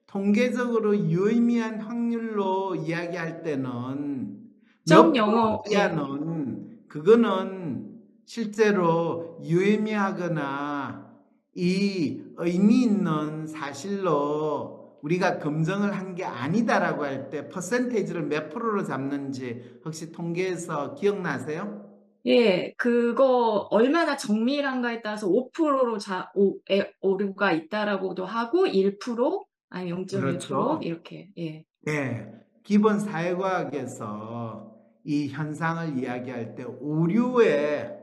통계적으로 0.07 0.97
유의미한 0.97 1.81
확률로 1.81 2.75
이야기할 2.75 3.43
때는 3.43 4.39
점몇 4.85 5.15
영어 5.15 5.61
프로 5.63 5.75
예. 5.75 5.75
이하는 5.75 6.87
그거는 6.87 8.01
실제로 8.25 9.39
유의미하거나 9.43 11.13
이 11.55 12.23
의미 12.37 12.83
있는 12.83 13.47
사실로 13.47 14.99
우리가 15.03 15.39
검증을 15.39 15.93
한 15.97 16.15
게 16.15 16.23
아니다라고 16.25 17.03
할 17.05 17.29
때 17.29 17.49
퍼센테이지를 17.49 18.23
몇 18.23 18.49
프로로 18.49 18.83
잡는지 18.83 19.79
혹시 19.85 20.11
통계에서 20.11 20.95
기억나세요? 20.95 21.84
예. 22.27 22.73
그거 22.77 23.67
얼마나 23.71 24.17
정밀한가에 24.17 25.01
따라서 25.01 25.27
5%로 25.29 25.97
자 25.97 26.31
오 26.35 26.59
에 26.69 26.91
오류가 27.01 27.51
있다라고도 27.53 28.25
하고 28.25 28.65
1% 28.65 29.45
아니면 29.69 30.05
0.1% 30.05 30.19
그렇죠. 30.19 30.79
이렇게 30.81 31.29
예. 31.37 31.63
네. 31.85 32.31
기본 32.63 32.99
사회과학에서 32.99 34.75
이 35.03 35.27
현상을 35.27 35.99
이야기할 35.99 36.55
때 36.55 36.63
오류의 36.63 37.99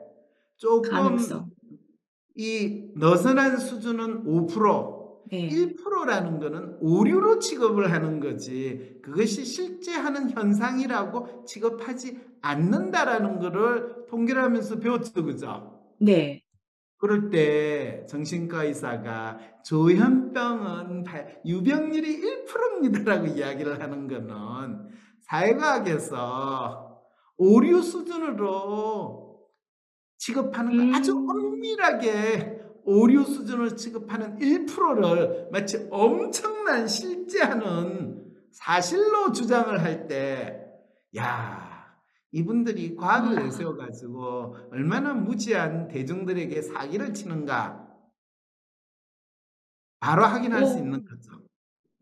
조금 0.56 0.90
가능성. 0.90 1.50
이 2.36 2.90
느슨한 2.94 3.56
수준은 3.58 4.24
5% 4.24 5.02
예. 5.32 5.48
1%라는 5.48 6.38
거는 6.38 6.76
오류로 6.80 7.38
취급을 7.40 7.90
하는 7.90 8.20
거지 8.20 8.98
그것이 9.02 9.44
실제 9.44 9.92
하는 9.92 10.30
현상이라고 10.30 11.44
취급하지 11.46 12.20
않는다라는 12.42 13.38
거를 13.38 14.06
통계를 14.08 14.42
하면서 14.42 14.78
배웠죠. 14.78 15.24
그죠? 15.24 15.80
네. 16.00 16.42
그럴 16.98 17.30
때 17.30 18.04
정신과 18.08 18.64
의사가 18.64 19.38
조현병은 19.64 21.02
발- 21.04 21.40
유병률이 21.44 22.20
1%입니다라고 22.46 23.26
이야기를 23.26 23.80
하는 23.80 24.06
거는 24.06 24.88
사회과학에서 25.20 27.02
오류 27.38 27.82
수준으로 27.82 29.48
취급하는 30.18 30.92
거 30.92 30.96
아주 30.98 31.12
음. 31.12 31.28
엄밀하게 31.28 32.60
오류 32.84 33.24
수준을 33.24 33.76
취급하는 33.76 34.38
1%를 34.38 35.48
마치 35.50 35.88
엄청난 35.90 36.86
실제하는 36.86 38.22
사실로 38.52 39.32
주장을 39.32 39.82
할 39.82 40.06
때, 40.06 40.66
야, 41.16 41.61
이분들이 42.32 42.96
과학을 42.96 43.36
와. 43.36 43.42
내세워 43.44 43.76
가지고 43.76 44.56
얼마나 44.70 45.12
무지한 45.12 45.86
대중들에게 45.88 46.62
사기를 46.62 47.12
치는가 47.14 47.86
바로 50.00 50.24
확인할 50.24 50.66
수 50.66 50.78
오. 50.78 50.78
있는 50.78 51.04
거죠. 51.04 51.42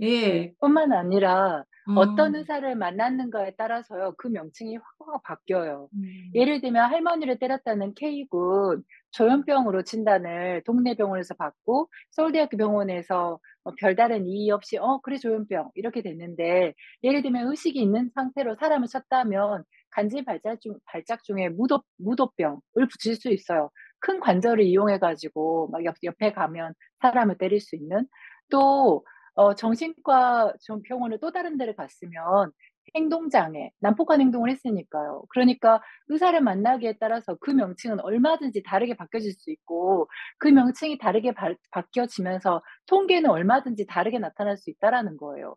예. 0.02 0.52
뿐만 0.60 0.92
아니라 0.92 1.64
어. 1.86 1.92
어떤 1.94 2.34
의사를 2.36 2.74
만났는가에 2.76 3.56
따라서요. 3.56 4.14
그 4.18 4.28
명칭이 4.28 4.76
확 4.76 5.22
바뀌어요. 5.24 5.88
음. 5.94 6.30
예를 6.34 6.60
들면 6.60 6.90
할머니를 6.90 7.38
때렸다는 7.38 7.94
K군 7.94 8.84
조현병으로 9.12 9.82
진단을 9.82 10.62
동네 10.64 10.94
병원에서 10.94 11.34
받고 11.34 11.88
서울대학교 12.12 12.56
병원에서 12.56 13.40
뭐 13.64 13.74
별다른 13.78 14.26
이의 14.26 14.50
없이 14.52 14.78
"어 14.78 15.00
그래 15.02 15.18
조현병." 15.18 15.70
이렇게 15.74 16.02
됐는데 16.02 16.74
예를 17.02 17.22
들면 17.22 17.48
의식이 17.50 17.80
있는 17.82 18.10
상태로 18.14 18.56
사람을 18.60 18.86
쳤다면 18.88 19.64
간질 19.92 20.24
발작 20.24 20.60
중 20.60 20.76
발작 20.86 21.22
중에 21.24 21.48
무도 21.50 21.82
무도병을 21.98 22.60
붙일 22.90 23.16
수 23.16 23.30
있어요. 23.30 23.70
큰 24.00 24.20
관절을 24.20 24.64
이용해 24.64 24.98
가지고 24.98 25.68
막 25.72 25.84
옆 25.84 25.96
옆에 26.04 26.32
가면 26.32 26.74
사람을 27.00 27.38
때릴 27.38 27.60
수 27.60 27.76
있는. 27.76 28.06
또 28.50 29.04
어 29.34 29.54
정신과 29.54 30.54
좀 30.60 30.82
병원을 30.82 31.18
또 31.20 31.30
다른 31.32 31.56
데를 31.56 31.74
갔으면 31.76 32.52
행동장애, 32.96 33.70
난폭한 33.80 34.20
행동을 34.20 34.50
했으니까요. 34.50 35.22
그러니까 35.30 35.80
의사를 36.08 36.38
만나기에 36.40 36.94
따라서 37.00 37.36
그 37.40 37.50
명칭은 37.52 38.00
얼마든지 38.00 38.62
다르게 38.64 38.96
바뀌어질 38.96 39.32
수 39.32 39.50
있고 39.52 40.08
그 40.38 40.48
명칭이 40.48 40.98
다르게 40.98 41.32
바 41.32 41.54
바뀌어지면서 41.70 42.62
통계는 42.86 43.30
얼마든지 43.30 43.86
다르게 43.86 44.18
나타날 44.18 44.56
수 44.56 44.70
있다라는 44.70 45.16
거예요. 45.18 45.56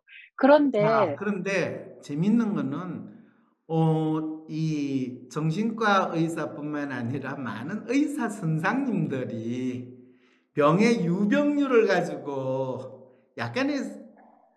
자 0.78 1.14
그런데 1.16 1.16
그런데 1.16 1.98
재밌는 2.02 2.54
거는 2.54 3.23
어 3.66 4.34
이 4.48 5.28
정신과 5.30 6.10
의사뿐만 6.14 6.92
아니라 6.92 7.36
많은 7.36 7.84
의사 7.88 8.28
선생님들이 8.28 9.94
병의 10.52 11.04
유병률을 11.04 11.86
가지고 11.86 13.10
약간의 13.38 14.04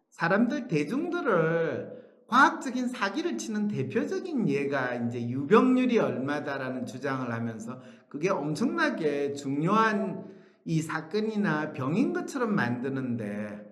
사람들 0.09 0.67
대중들을 0.67 1.97
과학적인 2.27 2.89
사기를 2.89 3.37
치는 3.37 3.69
대표적인 3.69 4.49
예가 4.49 4.95
인제 4.95 5.29
"유병률이 5.29 5.97
얼마다."라는 5.97 6.85
주장을 6.85 7.31
하면서 7.31 7.81
그게 8.09 8.29
엄청나게 8.29 9.33
중요한 9.33 10.25
이 10.65 10.81
사건이나 10.81 11.71
병인 11.71 12.11
것처럼 12.11 12.53
만드는데 12.53 13.65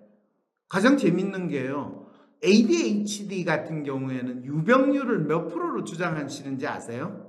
가장 0.68 0.96
재밌는 0.96 1.48
게요. 1.48 2.05
ADHD 2.42 3.44
같은 3.44 3.82
경우에는 3.82 4.44
유병률을 4.44 5.24
몇 5.24 5.48
프로로 5.48 5.84
주장하시는지 5.84 6.66
아세요? 6.66 7.26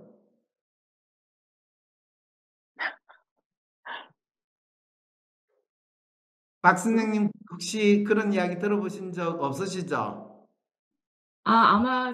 박 6.62 6.78
선생님 6.78 7.30
혹시 7.52 8.04
그런 8.06 8.34
이야기 8.34 8.60
들어보신 8.60 9.14
적 9.14 9.42
없으시죠? 9.42 10.48
아 11.46 11.52
아마 11.54 12.14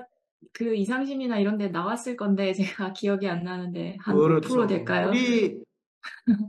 그 0.51 0.75
이상심이나 0.75 1.39
이런 1.39 1.58
데 1.58 1.69
나왔을 1.69 2.15
건데 2.15 2.53
제가 2.53 2.93
기억이 2.93 3.27
안 3.27 3.43
나는데 3.43 3.97
한5% 4.03 4.13
그렇죠. 4.13 4.67
될까요? 4.67 5.10
우리 5.10 5.63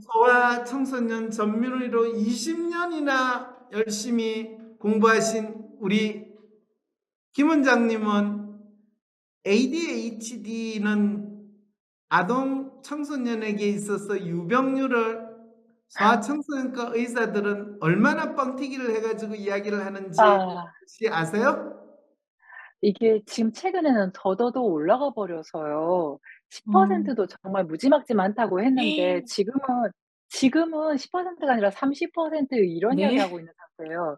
소아 0.03 0.63
청소년 0.65 1.31
전문의로 1.31 2.05
20 2.07 2.69
년이나 2.69 3.55
열심히 3.71 4.55
공부하신 4.79 5.55
우리 5.79 6.24
김 7.35 7.49
원장님은 7.49 8.59
ADHD는 9.45 11.35
아동 12.07 12.81
청소년에게 12.81 13.67
있어서 13.67 14.17
유병률을 14.17 15.35
소아청소년과 15.89 16.91
의사들은 16.93 17.79
얼마나 17.81 18.35
뻥튀기를 18.35 18.95
해 18.95 19.01
가지고 19.01 19.35
이야기를 19.35 19.85
하는지 19.85 20.21
아. 20.21 20.71
혹시 20.79 21.09
아세요? 21.09 21.77
이게 22.79 23.21
지금 23.25 23.51
최근에는 23.51 24.11
더더더 24.13 24.61
올라가 24.61 25.11
버려서요. 25.11 26.17
음. 26.69 26.71
10%도 26.71 27.27
정말 27.27 27.65
무지막지 27.65 28.13
많다고 28.13 28.61
했는데 28.61 29.23
지금은 29.25 29.59
지금은 30.29 30.95
10%가 30.95 31.51
아니라 31.51 31.69
30% 31.69 32.47
이런 32.51 32.95
네. 32.95 33.01
이야기하고 33.01 33.39
있는 33.39 33.51
상태예요. 33.77 34.17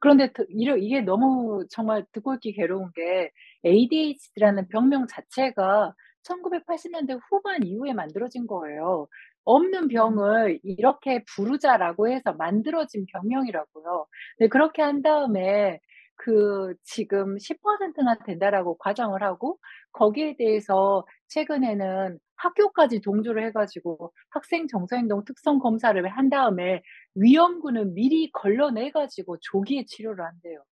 그런데 0.00 0.30
이게 0.50 1.00
너무 1.02 1.64
정말 1.70 2.04
듣고 2.12 2.34
있기 2.34 2.54
괴로운 2.54 2.90
게 2.94 3.30
ADHD라는 3.64 4.68
병명 4.68 5.06
자체가 5.06 5.94
1980 6.22 6.92
년대 6.92 7.14
후반 7.30 7.62
이후에 7.64 7.92
만들어진 7.94 8.46
거예요. 8.46 9.08
"없는 9.44 9.88
병을 9.88 10.60
이렇게 10.62 11.24
부르자."라고 11.36 12.08
해서 12.08 12.32
만들어진 12.34 13.06
병명이라고요. 13.12 14.06
네 14.40 14.48
그렇게 14.48 14.82
한 14.82 15.02
다음에 15.02 15.80
그 16.16 16.74
지금 16.84 17.38
10%나 17.38 18.16
된다라고 18.26 18.76
과장을 18.78 19.22
하고 19.22 19.58
거기에 19.92 20.36
대해서 20.36 21.04
최근에는 21.28 22.18
학교까지 22.40 23.00
동조를 23.00 23.44
해 23.44 23.52
가지고 23.52 24.12
학생 24.30 24.66
정서행동 24.66 25.24
특성 25.24 25.58
검사를 25.58 26.06
한 26.08 26.30
다음에 26.30 26.82
위험군은 27.14 27.94
미리 27.94 28.30
걸러내 28.32 28.90
가지고 28.90 29.38
조기에 29.40 29.84
치료를 29.86 30.24
한대요. 30.24 30.64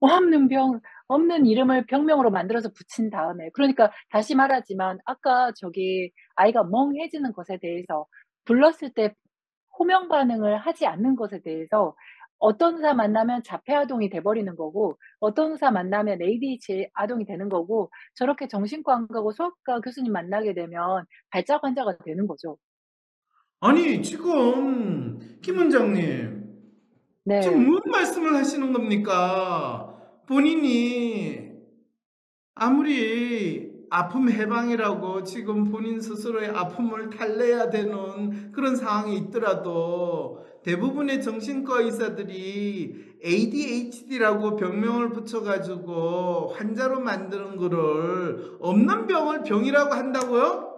없는 0.00 0.48
병 0.48 0.80
없는 1.06 1.46
이름을 1.46 1.86
병명으로 1.86 2.30
만들어서 2.30 2.70
붙인 2.72 3.08
다음에 3.10 3.50
그러니까 3.54 3.92
다시 4.10 4.34
말하지만 4.34 4.98
아까 5.04 5.52
저기 5.56 6.10
아이가 6.34 6.64
멍해지는 6.64 7.32
것에 7.32 7.58
대해서 7.58 8.06
불렀을 8.44 8.90
때 8.94 9.14
호명 9.78 10.08
반응을 10.08 10.58
하지 10.58 10.86
않는 10.86 11.16
것에 11.16 11.40
대해서 11.42 11.94
어떤 12.42 12.74
의사 12.74 12.92
만나면 12.92 13.44
자폐 13.44 13.72
아동이 13.72 14.10
돼 14.10 14.20
버리는 14.20 14.54
거고 14.56 14.98
어떤 15.20 15.52
의사 15.52 15.70
만나면 15.70 16.20
ADHD 16.20 16.88
아동이 16.92 17.24
되는 17.24 17.48
거고 17.48 17.90
저렇게 18.16 18.48
정신과 18.48 18.94
안 18.94 19.06
가고 19.06 19.30
소아과 19.30 19.80
교수님 19.80 20.12
만나게 20.12 20.52
되면 20.52 21.06
발작 21.30 21.62
환자가 21.62 21.98
되는 22.04 22.26
거죠. 22.26 22.58
아니 23.60 24.02
지금 24.02 25.20
김 25.40 25.56
원장님 25.56 26.42
지금 27.40 27.58
네. 27.62 27.64
무슨 27.64 27.92
말씀을 27.92 28.34
하시는 28.34 28.72
겁니까? 28.72 29.96
본인이 30.26 31.52
아무리 32.56 33.70
아픔 33.88 34.28
해방이라고 34.28 35.22
지금 35.22 35.70
본인 35.70 36.00
스스로의 36.00 36.48
아픔을 36.48 37.10
달래야 37.10 37.70
되는 37.70 38.50
그런 38.50 38.74
상황이 38.74 39.16
있더라도 39.18 40.44
대부분의 40.64 41.22
정신과 41.22 41.80
의사들이 41.80 43.18
ADHD라고 43.24 44.56
병명을 44.56 45.12
붙여 45.12 45.42
가지고 45.42 46.48
환자로 46.54 47.00
만드는 47.00 47.56
거를 47.56 48.56
없는 48.60 49.06
병을 49.06 49.42
병이라고 49.42 49.94
한다고요? 49.94 50.72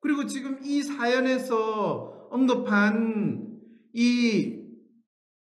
그리고 0.00 0.26
지금 0.26 0.58
이 0.62 0.82
사연에서 0.82 2.28
언급한 2.30 3.58
이 3.92 4.58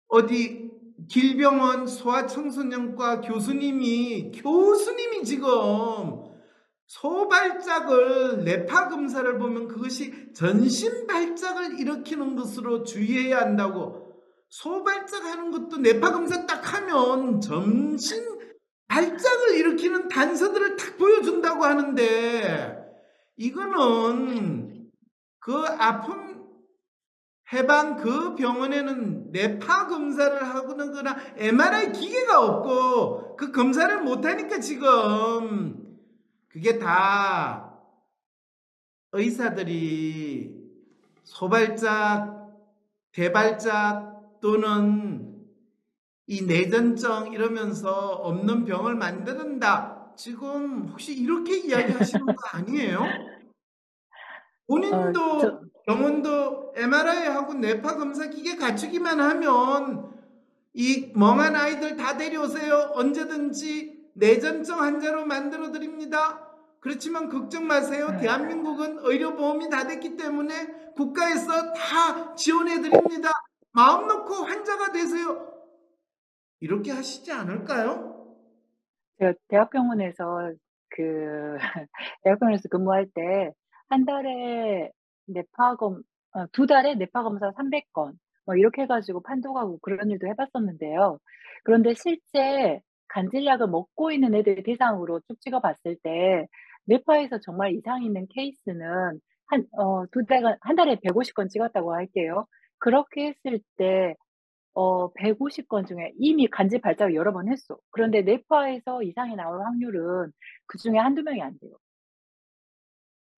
어디 0.09 0.71
길병원 1.09 1.87
소아청소년과 1.87 3.23
교수님이 3.23 4.33
교수님이 4.33 5.25
지금 5.25 5.49
소발작을 6.91 8.43
뇌파 8.43 8.89
검사를 8.89 9.39
보면 9.39 9.69
그것이 9.69 10.33
전신 10.35 11.07
발작을 11.07 11.79
일으키는 11.79 12.35
것으로 12.35 12.83
주의해야 12.83 13.43
한다고. 13.43 14.13
소발작 14.49 15.25
하는 15.25 15.53
것도 15.53 15.77
뇌파 15.77 16.11
검사 16.11 16.45
딱 16.47 16.75
하면 16.75 17.41
전신 17.41 18.41
발작을 18.89 19.55
일으키는 19.55 20.09
단서들을 20.09 20.75
딱 20.75 20.99
보여준다고 20.99 21.65
하는데 21.65 22.77
이거는 23.37 24.91
그 25.39 25.65
아픔 25.79 26.45
해방 27.53 27.99
그 27.99 28.35
병원에는 28.35 29.31
뇌파 29.31 29.87
검사를 29.87 30.43
하고는 30.43 30.91
거나 30.91 31.17
MRI 31.37 31.93
기계가 31.93 32.45
없고 32.45 33.37
그 33.37 33.53
검사를 33.53 33.97
못 34.03 34.25
하니까 34.25 34.59
지금 34.59 35.90
그게 36.51 36.79
다 36.79 37.79
의사들이 39.13 40.61
소발작, 41.23 42.51
대발작 43.13 44.41
또는 44.41 45.47
이 46.27 46.43
뇌전증 46.43 47.33
이러면서 47.33 48.15
없는 48.15 48.65
병을 48.65 48.97
만든다. 48.97 50.13
지금 50.17 50.89
혹시 50.89 51.15
이렇게 51.15 51.59
이야기하시는 51.67 52.27
거 52.27 52.35
아니에요? 52.53 52.99
어 52.99 53.05
본인도 54.67 55.39
저 55.41 55.61
병원도 55.87 56.73
MRI하고 56.77 57.55
뇌파 57.55 57.97
검사 57.97 58.29
기계 58.29 58.57
갖추기만 58.57 59.21
하면 59.21 60.21
이 60.73 61.13
멍한 61.15 61.55
아이들 61.55 61.97
다 61.97 62.17
데려오세요. 62.17 62.91
언제든지 62.95 64.00
뇌전증 64.15 64.79
환자로 64.81 65.27
만들어 65.27 65.71
드립니다. 65.71 66.47
그렇지만 66.81 67.29
걱정 67.29 67.67
마세요. 67.67 68.17
대한민국은 68.21 68.99
의료보험이 69.01 69.69
다 69.69 69.87
됐기 69.87 70.17
때문에 70.17 70.93
국가에서 70.97 71.73
다 71.73 72.35
지원해 72.35 72.81
드립니다. 72.81 73.31
마음 73.73 74.07
놓고 74.07 74.35
환자가 74.35 74.93
되세요. 74.93 75.51
이렇게 76.61 76.91
하시지 76.91 77.31
않을까요? 77.33 78.37
제가 79.19 79.35
대학병원에서 79.49 80.53
그 80.91 81.57
대학병원에서 82.25 82.69
근무할 82.69 83.07
때1 83.15 84.07
달에 84.07 84.91
뇌파 85.27 85.77
검어2 85.77 86.69
달에 86.69 86.95
뇌파 86.95 87.23
검사 87.23 87.51
300건, 87.53 88.15
뭐 88.47 88.57
이렇게 88.57 88.83
해 88.83 88.87
가지고 88.87 89.23
판독하고 89.23 89.79
그런 89.79 90.11
일도 90.11 90.27
해 90.27 90.35
봤었는데요. 90.35 91.19
그런데 91.65 91.95
실제 91.95 92.81
간질약을 93.11 93.69
먹고 93.69 94.11
있는 94.13 94.35
애들 94.35 94.63
대상으로 94.65 95.21
쭉 95.29 95.41
찍어 95.41 95.61
봤을 95.61 95.97
때 96.03 96.47
뇌파에서 96.87 97.41
정말 97.41 97.75
이상 97.75 98.03
있는 98.03 98.27
케이스는 98.35 99.21
한어2 99.51 100.29
달간 100.29 100.57
1 100.63 100.77
달에 100.77 100.97
150건 100.97 101.51
찍었다고 101.51 101.95
할게요. 101.95 102.47
그렇게 102.79 103.29
했을 103.29 103.61
때 103.77 104.15
어 104.75 105.13
150건 105.15 105.87
중에 105.87 106.13
이미 106.17 106.47
간질 106.47 106.81
발작을 106.81 107.15
여러 107.15 107.33
번 107.33 107.49
했어. 107.49 107.77
그런데 107.91 108.23
뇌파에서 108.23 109.03
이상이 109.03 109.35
나올 109.37 109.63
확률은 109.65 110.33
그 110.67 110.79
중에 110.79 110.93
1-2 110.93 111.23
명이 111.23 111.43
안 111.43 111.59
돼요. 111.59 111.73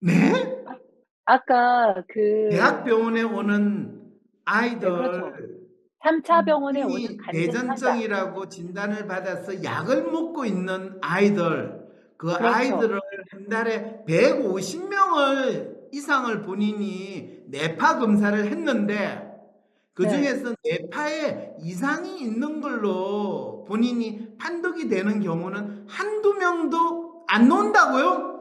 네? 0.00 0.12
아까 1.24 2.02
그 2.08 2.48
대학병원에 2.50 3.22
오는 3.22 4.02
네 4.44 4.78
그렇죠. 4.78 5.61
아이들 6.02 6.22
3차 6.22 6.44
병원에 6.44 6.80
이미 6.80 7.06
오는 7.06 7.18
뇌전증이라고 7.32 8.48
진단을 8.48 9.06
받아서 9.06 9.62
약을 9.62 10.10
먹고 10.10 10.44
있는 10.44 10.98
아이들 11.00 11.82
그 12.16 12.26
그렇죠. 12.28 12.46
아이들을 12.46 13.00
한 13.30 13.48
달에 13.48 14.04
150 14.06 14.88
명을 14.88 15.88
이상을 15.92 16.42
본인이 16.42 17.42
뇌파 17.48 17.98
검사를 17.98 18.38
했는데 18.44 18.94
네. 18.94 19.32
그중에서 19.94 20.54
뇌파에 20.64 21.56
이상이 21.60 22.20
있는 22.20 22.60
걸로 22.60 23.64
본인이 23.68 24.36
판독이 24.38 24.88
되는 24.88 25.20
경우는 25.20 25.86
1-2 25.86 26.38
명도 26.38 27.24
안 27.28 27.48
나온다고요? 27.48 28.32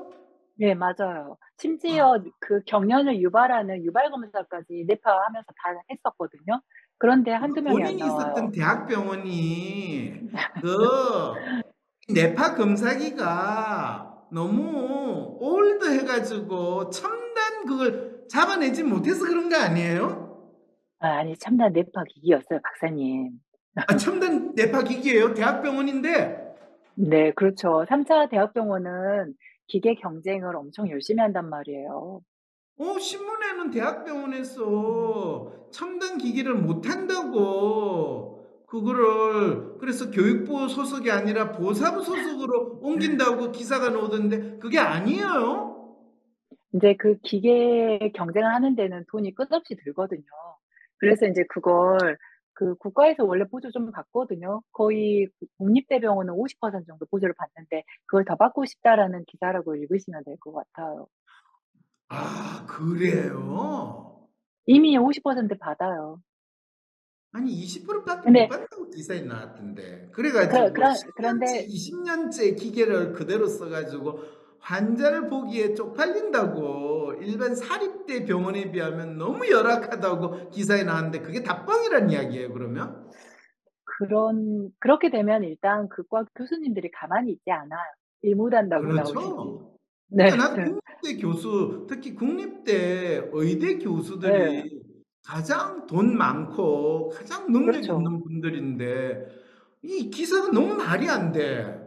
네 0.56 0.76
맞아요. 0.76 1.38
심지어 1.58 2.24
그 2.40 2.62
경련을 2.66 3.20
유발하는 3.20 3.84
유발 3.84 4.12
검사까지 4.12 4.86
뇌파 4.88 5.12
하면서 5.12 5.48
다 5.48 5.82
했었거든요. 5.90 6.62
그런데 7.02 7.32
1-2 7.32 7.62
명이 7.64 7.68
안 7.68 7.90
본인이. 7.90 7.98
있었던 7.98 8.52
대학병원이 8.52 10.30
그 10.62 11.34
뇌파 12.14 12.54
검사기가 12.54 14.28
너무 14.32 15.36
old 15.40 16.00
해 16.00 16.06
가지고 16.06 16.92
첨단 16.92 17.66
그걸 17.68 18.22
잡아내지 18.30 18.84
못해서 18.84 19.26
그런 19.26 19.50
거 19.50 19.58
아니에요? 19.58 20.54
아 21.00 21.08
아니 21.18 21.36
첨단 21.38 21.74
뇌파 21.74 22.04
기기였어요 22.08 22.60
박사님. 22.64 23.32
아 23.88 23.96
첨단 23.98 24.54
뇌파 24.54 24.84
기기예요? 24.84 25.34
대학병원인데? 25.34 26.38
네 26.94 27.32
그렇죠. 27.32 27.84
3차 27.90 28.30
대학병원은 28.30 29.34
기계 29.66 29.96
경쟁을 29.96 30.56
엄청 30.56 30.88
열심히 30.92 31.20
한단 31.22 31.50
말이에요. 31.50 32.22
어 32.78 32.98
신문에는 33.00 33.72
대학병원에서 33.72 35.70
첨단 35.72 36.18
기기를 36.18 36.56
못 36.56 36.88
한다고 36.90 38.64
그거를 38.68 39.78
그래서 39.80 40.10
교육부 40.10 40.68
소속이 40.68 41.12
아니라 41.12 41.52
보사부 41.52 42.04
소속으로 42.04 42.80
옮긴다고 42.82 43.52
기사가 43.52 43.90
나오던데 43.90 44.58
그게 44.60 44.80
아니에요? 44.80 45.70
인제 46.74 46.96
그 46.98 47.18
기계 47.24 48.12
경쟁을 48.16 48.54
하는 48.54 48.76
데는 48.76 49.06
돈이 49.12 49.36
끝없이 49.36 49.76
들거든요. 49.76 50.24
그래서 50.98 51.26
인제 51.28 51.44
그걸 51.50 52.18
그 52.54 52.76
국가에서 52.76 53.26
원래 53.26 53.46
보조 53.46 53.72
좀 53.72 53.92
받거든요. 53.92 54.62
거의 54.72 55.28
국립대병원은 55.58 56.34
50% 56.34 56.86
정도 56.88 57.06
보조를 57.08 57.34
받는데 57.38 57.84
그걸 58.06 58.26
더 58.26 58.36
받고 58.38 58.66
싶다라는 58.66 59.26
기사라고 59.28 59.76
읽으시면 59.76 60.24
될 60.24 60.38
것 60.40 60.54
같아요. 60.54 61.08
아 62.14 62.66
그래요? 62.68 64.28
이미 64.66 64.98
50% 64.98 65.58
받아요. 65.60 66.22
아니 67.32 67.52
20% 67.54 68.06
밖에 68.06 68.24
근데 68.24 68.42
못 68.44 68.50
받는다고 68.50 68.90
기사에 68.90 69.22
나왔던데. 69.22 70.10
그래 70.12 70.32
그러 70.32 70.48
가지고 70.50 70.74
그런 70.74 70.94
10 70.94 71.06
년째 71.06 71.12
그런데 71.16 71.60
20 71.64 72.04
년째 72.04 72.56
기계를 72.56 73.14
그대로 73.14 73.48
써 73.48 73.70
가지고 73.70 74.20
환자를 74.60 75.30
보기에 75.30 75.74
쪽팔린다고 75.74 77.14
일반 77.22 77.56
사립대 77.56 78.26
병원에 78.26 78.70
비하면 78.72 79.18
너무 79.18 79.50
열악하다고 79.50 80.50
기사에 80.50 80.84
나왔는데 80.84 81.22
그게 81.22 81.42
다 81.42 81.66
뻥이란 81.66 82.12
이야기예요 82.12 82.52
그러면? 82.52 83.10
그런 83.84 84.70
그렇게 84.80 85.10
되면 85.10 85.44
일단 85.44 85.88
그과 85.88 86.26
교수님들이 86.36 86.92
가만히 86.92 87.32
있지 87.32 87.50
않아요. 87.52 87.80
일 88.24 88.36
못한다고 88.36 88.86
나오시지. 88.86 89.14
그렇죠. 89.14 89.71
네. 90.12 90.30
그러니까 90.30 90.56
난 90.56 90.80
국립대 91.02 91.22
교수 91.22 91.86
특히 91.90 92.14
국립대 92.14 93.30
의대 93.32 93.78
교수들이 93.78 94.34
네. 94.34 94.70
가장 95.24 95.86
돈 95.88 96.18
많고 96.18 97.10
가장 97.10 97.52
능력 97.52 97.74
그렇죠. 97.74 97.98
있는 97.98 98.22
분들인데 98.22 99.26
이 99.84 100.10
기사가 100.10 100.52
너무 100.52 100.76
말이 100.76 101.10
안 101.10 101.32
돼. 101.32 101.80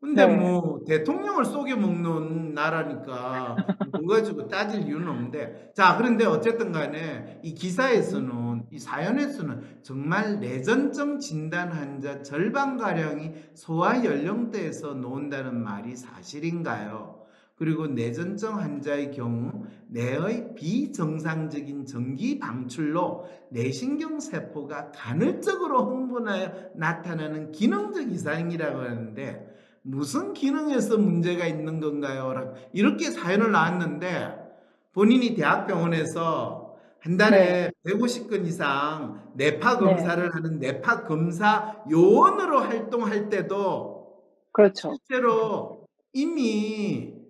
근데 0.00 0.26
네. 0.26 0.36
뭐 0.36 0.80
대통령을 0.84 1.44
속여 1.44 1.76
먹는 1.76 2.54
나라니까 2.54 3.56
그거 3.92 4.14
가지고 4.14 4.48
따질 4.48 4.82
이유는 4.82 5.08
없는데 5.08 5.72
자 5.76 5.96
그런데 5.96 6.24
어쨌든 6.24 6.72
간에 6.72 7.40
이 7.44 7.54
기사에서는 7.54 8.66
이 8.72 8.78
사연에서는 8.80 9.82
정말 9.82 10.40
뇌전증 10.40 11.20
진단 11.20 11.70
환자 11.70 12.20
절반 12.22 12.76
가량이 12.76 13.32
소아 13.54 14.04
연령대에서 14.04 14.94
나온다는 14.94 15.62
말이 15.62 15.94
사실인가요? 15.94 17.21
그리고 17.56 17.86
뇌전증 17.86 18.58
환자의 18.58 19.12
경우 19.12 19.64
뇌의 19.88 20.54
비정상적인 20.54 21.86
전기 21.86 22.38
방출로 22.38 23.26
뇌신경 23.50 24.20
세포가 24.20 24.92
간헐적으로 24.92 25.84
흥분하여 25.84 26.70
나타나는 26.74 27.52
기능적 27.52 28.10
이상이라고 28.10 28.80
하는데 28.80 29.48
무슨 29.82 30.32
기능에서 30.32 30.96
문제가 30.96 31.46
있는 31.46 31.80
건가요? 31.80 32.54
이렇게 32.72 33.10
사연을 33.10 33.52
나왔는데 33.52 34.42
본인이 34.92 35.34
대학병원에서 35.34 36.76
한 37.00 37.16
달에 37.16 37.72
네. 37.84 37.92
150건 37.92 38.46
이상 38.46 39.32
뇌파 39.34 39.78
네. 39.78 39.80
검사를 39.80 40.34
하는 40.34 40.58
뇌파 40.60 41.02
검사 41.04 41.82
요원으로 41.90 42.60
활동할 42.60 43.28
때도 43.28 44.22
그렇죠. 44.52 44.94
실제로 44.94 45.86
이미 46.12 47.21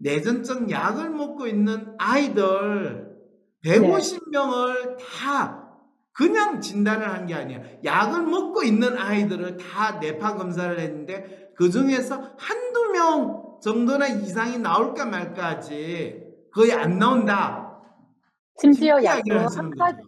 뇌전증 0.00 0.70
약을 0.70 1.10
먹고 1.10 1.46
있는 1.46 1.94
아이들 1.98 3.08
네. 3.62 3.78
150명을 3.78 4.96
다 4.98 5.56
그냥 6.12 6.60
진단을 6.60 7.08
한 7.08 7.26
게 7.26 7.34
아니야. 7.34 7.60
약을 7.84 8.22
먹고 8.22 8.62
있는 8.62 8.96
아이들을 8.98 9.56
다 9.58 9.92
뇌파 10.00 10.34
검사를 10.36 10.78
했는데 10.78 11.52
그 11.56 11.70
중에서 11.70 12.36
1-2명 12.36 13.60
정도나 13.60 14.06
이상이 14.08 14.58
나올까 14.58 15.04
말까 15.06 15.46
하지 15.46 16.22
거의 16.52 16.72
안 16.72 16.98
나온다. 16.98 17.78
심지어 18.60 19.02
약도 19.04 19.38
한 19.38 19.70
가지. 19.76 19.98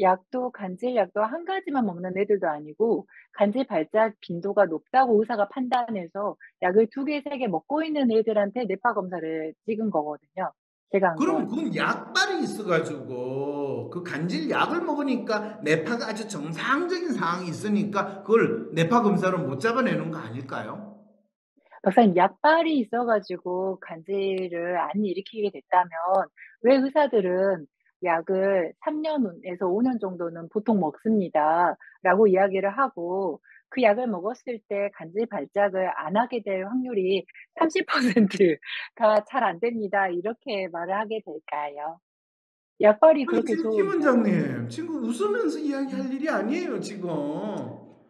약도 0.00 0.50
간질 0.50 0.96
약도 0.96 1.22
한 1.22 1.44
가지만 1.44 1.86
먹는 1.86 2.16
애들도 2.16 2.48
아니고 2.48 3.06
간질 3.34 3.66
발작 3.66 4.14
빈도가 4.20 4.66
높다고 4.66 5.20
의사가 5.20 5.48
판단해서 5.48 6.36
약을 6.62 6.88
2 6.90 7.04
개, 7.04 7.22
3 7.22 7.38
개 7.38 7.46
먹고 7.48 7.82
있는 7.82 8.10
애들한테 8.10 8.64
뇌파 8.64 8.94
검사를 8.94 9.54
찍은 9.66 9.90
거거든요. 9.90 10.52
제가 10.92 11.10
한 11.10 11.16
그럼 11.16 11.46
건. 11.46 11.46
그건 11.46 11.76
약발이 11.76 12.42
있어 12.44 12.64
가지고 12.64 13.90
그 13.90 14.02
간질 14.02 14.50
약을 14.50 14.82
먹으니까 14.82 15.60
뇌파가 15.62 16.06
아주 16.08 16.28
정상적인 16.28 17.12
상황이 17.12 17.48
있으니까 17.48 18.22
그걸 18.22 18.70
뇌파 18.72 19.02
검사로 19.02 19.38
못 19.38 19.58
잡아내는 19.60 20.10
거 20.10 20.18
아닐까요? 20.18 20.92
박사님 21.82 22.16
약발이 22.16 22.78
있어 22.78 23.04
가지고 23.04 23.78
간질을 23.80 24.78
안 24.78 25.04
일으키게 25.04 25.50
됐다면 25.50 25.90
왜 26.62 26.76
의사들은 26.76 27.66
약을 28.04 28.72
3 28.84 29.00
년에서 29.02 29.66
5년 29.66 30.00
정도는 30.00 30.48
보통 30.50 30.80
먹습니다."라고 30.80 32.26
이야기를 32.28 32.70
하고 32.70 33.40
그 33.68 33.82
약을 33.82 34.06
먹었을 34.08 34.60
때 34.68 34.90
간질 34.94 35.26
발작을 35.26 35.90
안 35.96 36.16
하게 36.16 36.42
될 36.42 36.66
확률이 36.66 37.24
30%가 37.58 39.24
"잘 39.28 39.44
안 39.44 39.60
됩니다." 39.60 40.08
이렇게 40.08 40.68
말을 40.72 40.94
하게 40.94 41.20
될까요? 41.24 41.98
약발이 42.80 43.20
아니 43.20 43.26
그렇게 43.26 43.54
지금 43.54 43.70
김 43.70 43.86
원장님 43.88 44.68
지금 44.68 45.04
웃으면서 45.04 45.58
이야기할 45.58 46.12
일이 46.12 46.28
아니에요 46.28 46.80
지금. 46.80 47.08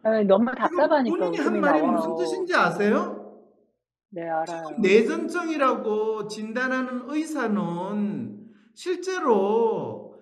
예 0.05 0.23
너무 0.23 0.45
답답하니까 0.55 1.15
본인이 1.17 1.37
한 1.37 1.61
말이 1.61 1.79
나와요. 1.81 1.91
무슨 1.97 2.15
뜻인지 2.17 2.55
아세요? 2.55 3.19
네 4.09 4.21
알아요. 4.23 4.45
지금 4.67 4.81
뇌전증이라고 4.81 6.27
진단하는 6.27 7.01
의사는 7.07 8.22
실제로 8.75 10.21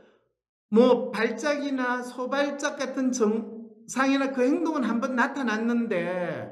뭐 0.69 1.11
발작이나 1.11 2.01
소발작 2.01 2.77
같은 2.77 3.11
증상이나 3.11 4.31
그 4.31 4.43
행동은 4.43 4.83
한번 4.83 5.15
나타났는데 5.15 6.49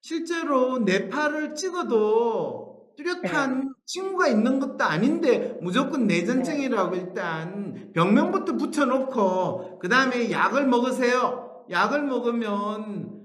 실제로 0.00 0.78
뇌파를 0.78 1.54
찍어도 1.54 2.94
뚜렷한 2.96 3.60
네. 3.60 3.68
징후가 3.86 4.28
있는 4.28 4.58
것도 4.58 4.84
아닌데 4.84 5.58
무조건 5.62 6.06
네. 6.06 6.18
뇌전증이라고 6.18 6.96
일단 6.96 7.92
병명부터 7.94 8.54
붙여놓고 8.56 9.78
그 9.78 9.88
다음에 9.88 10.30
약을 10.30 10.66
먹으세요. 10.66 11.64
약을 11.70 12.02
먹으면 12.02 13.20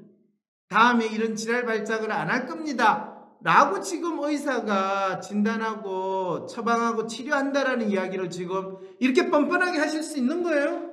다음에 0.70 1.06
이런 1.08 1.36
질환 1.36 1.66
발작을 1.66 2.12
안 2.12 2.30
할 2.30 2.46
겁니다. 2.46 3.15
라고 3.46 3.80
지금 3.80 4.18
의사가 4.24 5.20
진단하고 5.20 6.48
처방하고 6.48 7.06
치료한다라는 7.06 7.92
이야기를 7.92 8.32
지금 8.32 8.76
이렇게 9.00 9.30
뻔뻔하게 9.30 9.78
하실 9.78 10.02
수 10.02 10.18
있는 10.18 10.42
거예요? 10.42 10.90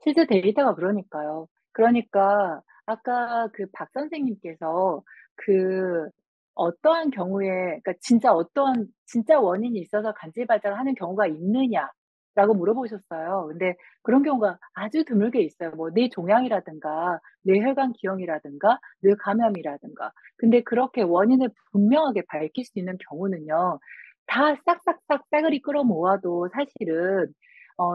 실제 0.00 0.26
데이터가 0.26 0.74
그러니까요. 0.74 1.46
그러니까 1.70 2.60
아까 2.84 3.46
그 3.54 3.66
박 3.72 3.88
선생님께서 3.92 5.04
그 5.36 6.08
어떠한 6.54 7.10
경우에 7.12 7.46
그러니까 7.48 7.92
진짜 8.00 8.32
어떠한 8.32 8.88
진짜 9.06 9.38
원인이 9.38 9.78
있어서 9.78 10.12
간질 10.14 10.48
발작을 10.48 10.76
하는 10.76 10.96
경우가 10.96 11.28
있느냐 11.28 11.88
라고 12.34 12.54
물어보셨어요. 12.54 13.46
근데 13.50 13.74
그런 14.02 14.22
경우가 14.22 14.58
아주 14.74 15.04
드물게 15.04 15.42
있어요. 15.42 15.70
뭐 15.72 15.90
뇌 15.90 16.08
종양이라든가 16.08 17.20
뇌혈관 17.44 17.92
기형이라든가 17.92 18.78
뇌 19.02 19.14
감염이라든가. 19.20 20.12
근데 20.38 20.62
그렇게 20.62 21.02
원인을 21.02 21.50
분명하게 21.72 22.22
밝힐 22.28 22.64
수 22.64 22.78
있는 22.78 22.96
경우는요. 23.10 23.78
다 24.26 24.54
싹싹싹 24.64 25.24
싸그리 25.30 25.60
끌어모아도 25.62 26.48
사실은 26.54 27.32
어 27.78 27.92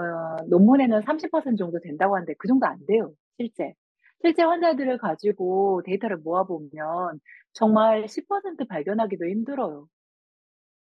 논문에는 0.49 1.01
30% 1.03 1.57
정도 1.57 1.79
된다고 1.79 2.15
하는데 2.15 2.33
그 2.37 2.47
정도 2.47 2.65
안 2.67 2.77
돼요, 2.87 3.11
실제. 3.37 3.73
실제 4.21 4.43
환자들을 4.43 4.97
가지고 4.99 5.81
데이터를 5.85 6.17
모아 6.17 6.43
보면 6.43 7.19
정말 7.53 8.07
10% 8.07 8.67
발견하기도 8.67 9.25
힘들어요. 9.27 9.87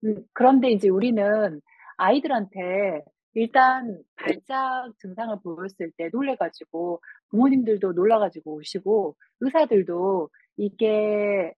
음 0.05 0.25
그런데 0.33 0.71
이제 0.71 0.89
우리는 0.89 1.61
아이들한테 1.97 3.03
일단 3.35 4.03
발작 4.17 4.93
증상을 4.99 5.37
보였을 5.43 5.91
때 5.97 6.09
놀래 6.12 6.37
가지고 6.37 7.01
부모님들도 7.31 7.93
놀라 7.95 8.19
가지고 8.19 8.55
오시고 8.57 9.17
의사들도 9.41 10.31
이게 10.57 11.53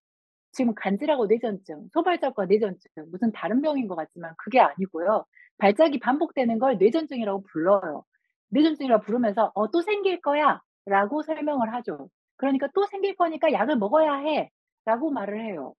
지금 0.52 0.74
간질하고 0.74 1.26
뇌전증, 1.28 1.88
소발작과 1.92 2.46
뇌전증 2.46 2.90
무슨 3.11 3.33
다른 3.33 3.62
병인 3.62 3.88
것 3.88 3.96
같지만 3.96 4.35
그게 4.38 4.61
아니고요. 4.61 5.24
발작이 5.59 6.00
반복되는 6.00 6.59
걸 6.61 6.78
뇌전증이라고 6.78 7.44
불러요. 7.52 8.04
뇌전증이라고 8.50 9.04
부르면서 9.04 9.52
"어 9.54 9.68
또 9.70 9.83
생길 9.83 10.20
거야."라고 10.22 11.22
설명을 11.24 11.74
하죠. 11.74 12.11
그러니까 12.37 12.68
"또 12.74 12.87
생길 12.87 13.16
거니까 13.16 13.52
약을 13.52 13.76
먹어야 13.78 14.14
해."라고 14.16 15.11
말을 15.12 15.44
해요. 15.44 15.74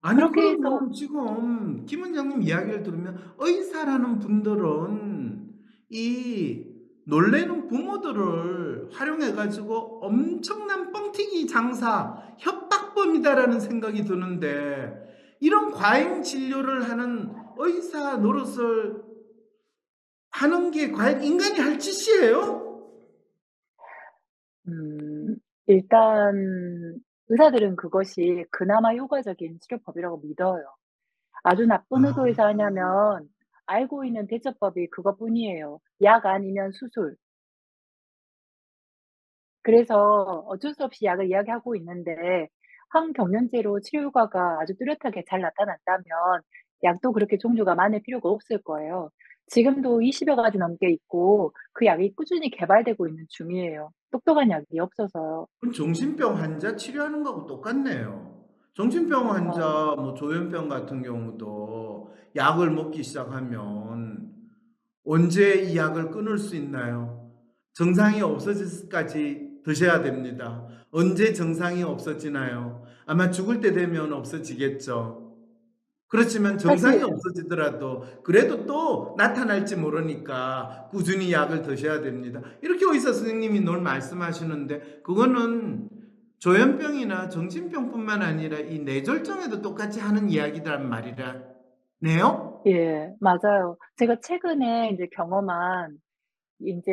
아니 0.00 0.16
그렇게 0.16 0.40
해서 0.42 0.56
그러면 0.58 0.92
지금 0.92 1.84
김 1.86 2.02
원장님 2.02 2.42
이야기를 2.42 2.82
들으면 2.82 3.18
의사라는 3.38 4.18
분들은 4.20 5.54
이 5.90 6.64
놀래는 7.04 7.66
부모들을 7.68 8.90
활용해 8.92 9.32
가지고 9.32 10.00
엄청난 10.04 10.92
뻥튀기 10.92 11.46
장사, 11.46 12.22
협박범이다라는 12.38 13.58
생각이 13.60 14.04
드는데 14.04 15.08
이런 15.40 15.70
과잉 15.70 16.22
진료를 16.22 16.88
하는 16.88 17.32
의사 17.56 18.18
노릇을 18.18 19.02
하는 20.30 20.70
게 20.70 20.90
과연 20.92 21.22
인간이 21.24 21.58
할 21.58 21.78
짓이에요? 21.78 22.68
음 24.68 25.36
일단 25.66 27.00
의사들은 27.28 27.76
그것이 27.76 28.44
그나마 28.50 28.94
효과적인 28.94 29.60
치료법이라고 29.60 30.20
믿어요. 30.20 30.64
아주 31.44 31.66
나쁜 31.66 32.04
아. 32.04 32.08
의도에서 32.08 32.44
하냐면 32.44 33.28
알고 33.66 34.04
있는 34.04 34.26
대처법이 34.26 34.88
그것뿐이에요. 34.90 35.80
약 36.02 36.26
아니면 36.26 36.72
수술. 36.72 37.16
그래서 39.62 40.44
어쩔 40.48 40.74
수 40.74 40.84
없이 40.84 41.04
약을 41.04 41.28
이야기하고 41.28 41.76
있는데 41.76 42.48
항경련제로 42.90 43.80
치료 43.80 44.02
효과가 44.04 44.60
아주 44.60 44.74
뚜렷하게 44.78 45.24
잘 45.28 45.40
나타났다면 45.40 46.04
약도 46.84 47.12
그렇게 47.12 47.36
종류가 47.38 47.74
많을 47.74 48.00
필요가 48.02 48.28
없을 48.30 48.62
거예요. 48.62 49.10
지금도 49.50 50.00
20여 50.00 50.36
가지 50.36 50.58
넘게 50.58 50.90
있고 50.90 51.52
그 51.72 51.86
약이 51.86 52.12
꾸준히 52.14 52.50
개발되고 52.50 53.08
있는 53.08 53.26
중이에요. 53.28 53.90
똑똑한 54.10 54.50
약이 54.50 54.78
없어서요. 54.78 55.46
그럼 55.60 55.72
정신병 55.72 56.36
환자 56.36 56.76
치료하는 56.76 57.22
거하고 57.22 57.46
똑같네요. 57.46 58.44
정신병 58.74 59.30
환자 59.30 59.94
뭐 59.96 60.14
조현병 60.14 60.68
같은 60.68 61.02
경우도 61.02 62.14
약을 62.36 62.70
먹기 62.70 63.02
시작하면 63.02 64.32
언제 65.04 65.54
이 65.62 65.76
약을 65.76 66.10
끊을 66.10 66.38
수 66.38 66.54
있나요? 66.54 67.32
정상이 67.74 68.20
없어질 68.22 68.88
때까지 68.88 69.48
드셔야 69.64 70.02
됩니다. 70.02 70.66
언제 70.90 71.32
정상이 71.32 71.82
없어지나요? 71.82 72.84
아마 73.06 73.30
죽을 73.30 73.60
때 73.60 73.72
되면 73.72 74.12
없어지겠죠. 74.12 75.27
그렇지만 76.08 76.56
정상이 76.58 77.00
사실 77.00 77.04
없어지더라도 77.04 78.04
그래도 78.22 78.66
또 78.66 79.14
나타날지 79.18 79.76
모르니까 79.76 80.88
꾸준히 80.90 81.32
약을 81.32 81.62
드셔야 81.62 82.00
됩니다. 82.00 82.40
이렇게 82.62 82.84
의사 82.86 83.12
선생님이 83.12 83.60
늘 83.60 83.80
말씀하시는데 83.82 85.02
그거는 85.02 85.88
조현병이나 86.38 87.28
정신병뿐만 87.28 88.22
아니라 88.22 88.58
이 88.58 88.78
뇌졸중에도 88.80 89.60
똑같이 89.62 90.00
하는 90.00 90.30
이야기란 90.30 90.88
말이라네요. 90.88 91.52
예, 92.66 93.14
맞아요. 93.20 93.76
제가 93.96 94.16
최근에 94.20 94.90
이제 94.92 95.08
경험한 95.12 95.98
인제 96.60 96.92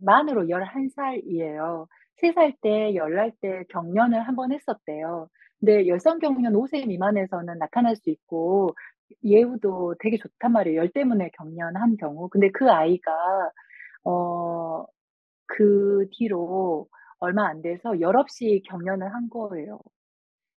만으로 0.00 0.48
11살이에요. 0.50 1.88
3살 2.16 2.54
때 2.62 2.94
열날 2.94 3.32
때 3.40 3.64
경련을 3.70 4.22
한 4.26 4.36
번 4.36 4.52
했었대요. 4.52 5.28
근데 5.62 5.88
열성 5.88 6.20
경련 6.20 6.54
5세 6.56 6.86
미만에서는 6.86 7.58
나타날 7.58 7.96
수 7.96 8.10
있고 8.10 8.76
예후도 9.24 9.96
되게 10.00 10.18
좋단 10.18 10.52
말이에요, 10.52 10.78
열 10.80 10.90
때문에 10.90 11.30
경련한 11.38 11.98
경우. 11.98 12.28
근데 12.30 12.50
그 12.52 12.70
아이가 12.70 13.12
어 14.04 14.86
그 15.48 16.08
뒤로 16.12 16.88
얼마 17.20 17.46
안 17.48 17.62
돼서 17.62 18.00
열없이 18.00 18.62
경련을 18.68 19.14
한 19.14 19.30
거예요. 19.30 19.80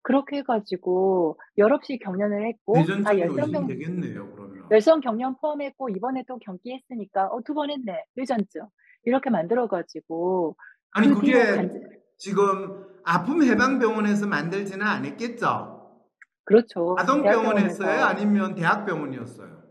그렇게 0.03 0.39
해 0.39 0.43
가지고 0.43 1.39
열없이 1.59 1.99
경련을 1.99 2.47
했고 2.49 2.93
아 3.05 3.19
열성 3.19 3.53
경 3.53 3.71
의심되겠네요, 3.71 4.33
그러면. 4.33 4.65
열성 4.71 5.01
경련 5.01 5.37
포함했고 5.41 5.91
이번에 5.91 6.25
또 6.29 6.39
경기했으니까 6.39 7.27
'어 7.29 7.41
2번 7.43 7.71
했네. 7.71 8.05
뇌전증.' 8.17 8.67
이렇게 9.05 9.31
만들어 9.31 9.69
가지고 9.69 10.57
아니 10.93 11.09
그 11.09 11.15
그게 11.21 11.33
지금 12.19 12.85
아픔 13.05 13.43
해방 13.43 13.79
병원에서 13.79 14.27
만들지는 14.27 14.87
않았겠죠? 14.87 15.81
그렇죠. 16.45 16.97
아동병원에서요? 16.99 18.05
아니면 18.05 18.55
대학병원이었어요? 18.55 19.63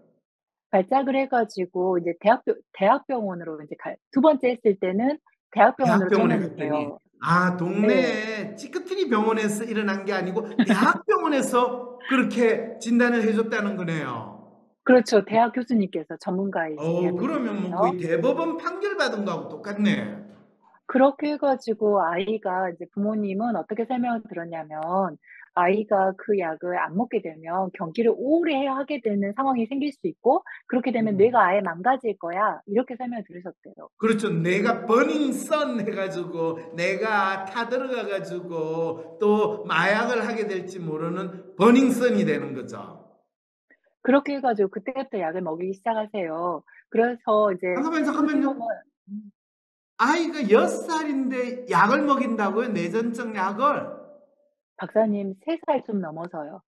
발작을 0.72 1.16
해 1.16 1.28
가지고 1.28 1.98
이제 1.98 2.14
대학병 2.22 2.56
대학병원으로 2.74 3.62
이제 3.64 3.76
갈 3.80 3.98
두 4.12 4.22
번째 4.22 4.50
했을 4.52 4.80
때는 4.80 5.18
대학병원으로 5.52 6.56
돼요. 6.56 6.98
아 7.24 7.52
네. 7.52 7.58
동네에 7.58 8.56
찌끄트리 8.56 9.10
병원에서 9.10 9.66
일어난 9.66 10.06
게 10.06 10.14
아니고 10.14 10.48
대학병원에서 10.66 12.00
그렇게 12.10 12.78
진단을 12.80 13.22
해 13.24 13.34
줬다는 13.34 13.76
거네요. 13.76 14.32
그렇죠. 14.84 15.24
대학 15.26 15.52
교수님께서 15.54 16.18
전문가이신 16.20 16.80
어 16.80 17.02
대학 17.02 17.16
그러면 17.18 17.62
뭐 17.70 17.82
거의 17.82 17.98
대법원 17.98 18.58
판결 18.58 18.98
받은 18.98 19.26
거하고 19.26 19.50
똑같네. 19.50 20.21
그렇게 20.92 21.32
해 21.32 21.38
가지고 21.38 22.02
아이가 22.04 22.70
이제 22.70 22.86
부모님은 22.94 23.56
어떻게 23.56 23.86
설명을 23.86 24.24
들었냐면 24.28 24.82
아이가 25.54 26.12
그 26.18 26.38
약을 26.38 26.78
안 26.78 26.98
먹게 26.98 27.22
되면 27.22 27.70
경기를 27.78 28.14
오래 28.14 28.68
하게 28.68 29.00
되는 29.02 29.32
상황이 29.38 29.66
생길 29.68 29.94
수 29.94 30.08
있고 30.08 30.44
그렇게 30.68 30.92
되면 30.92 31.14
음. 31.14 31.18
"뇌가 31.18 31.46
아예 31.46 31.62
망가질 31.62 32.18
거야." 32.18 32.60
이렇게 32.66 32.98
설명을 32.98 33.24
들으셨대요. 33.26 33.88
그렇죠. 33.98 34.30
내가 34.30 34.86
버닝 34.86 35.32
썬 35.32 35.80
해 35.80 35.86
가지고 35.92 36.60
내가 36.76 37.46
타들어가 37.46 38.08
가지고 38.08 39.18
또 39.22 39.64
마약을 39.64 40.28
하게 40.28 40.48
될지 40.48 40.80
모르는 40.80 41.56
버닝 41.56 41.92
썬이 41.92 42.26
되는 42.26 42.54
거죠. 42.54 43.00
그렇게 44.02 44.36
해 44.36 44.42
가지고 44.42 44.70
그때부터 44.70 45.20
약을 45.20 45.42
먹이기 45.42 45.74
시작하세요. 45.76 46.64
그래서 46.90 47.54
이제 47.54 47.68
잠깐만요, 47.76 48.06
그 48.06 48.06
잠깐만요. 48.06 48.56
아이가 50.06 50.50
6 50.50 50.68
살인데 50.68 51.68
약을 51.70 52.02
먹인다고요? 52.02 52.70
뇌전증 52.70 53.36
약을? 53.36 53.88
박사님 54.78 55.36
3살 55.46 55.86
좀 55.86 56.02
넘어서요. 56.02 56.60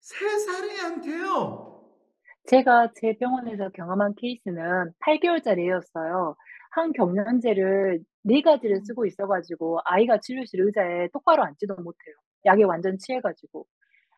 3 0.00 0.38
살애한테요 0.38 1.82
제가 2.46 2.92
제 2.94 3.14
병원에서 3.18 3.68
경험한 3.68 4.14
케이스는 4.16 4.92
8 5.00 5.20
개월짜리 5.20 5.66
애였어요. 5.66 6.36
항경련제를 6.70 8.00
4 8.24 8.40
가지를 8.42 8.80
쓰고 8.86 9.04
있어 9.04 9.26
가지고 9.26 9.80
아이가 9.84 10.18
치료실 10.20 10.58
의자에 10.62 11.08
똑바로 11.12 11.44
앉지도 11.44 11.74
못해요. 11.74 12.14
약에 12.46 12.62
완전 12.62 12.96
취해 12.98 13.20
가지고. 13.20 13.66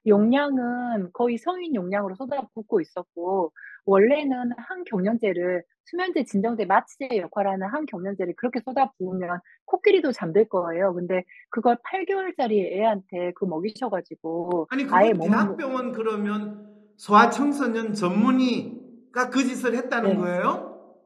용량은 0.07 1.11
거의 1.13 1.39
성인 1.39 1.75
용량으로 1.75 2.15
쏟아붓고 2.15 2.81
있었고 2.81 3.53
원래는 3.87 4.53
항경련제를 4.57 5.63
수면제, 5.85 6.25
진정제, 6.25 6.65
마취제 6.65 7.09
역할하는 7.19 7.67
항경련제를 7.69 8.35
그렇게 8.37 8.61
쏟아부으면 8.65 9.41
코끼리도 9.67 10.13
잠들 10.13 10.49
거예요. 10.49 10.95
근데 10.95 11.25
그걸 11.51 11.77
8개월짜리 11.77 12.73
애한테 12.73 13.33
그 13.35 13.45
먹이셔 13.45 13.91
가지고 13.91 14.67
아니 14.71 14.87
아예 14.91 15.13
대학병원 15.13 15.93
그러면 15.93 16.67
소아청소년 16.97 17.93
전문의가 17.93 19.29
그 19.31 19.45
짓을 19.45 19.75
했다는 19.75 20.11
네. 20.11 20.17
거예요? 20.17 20.97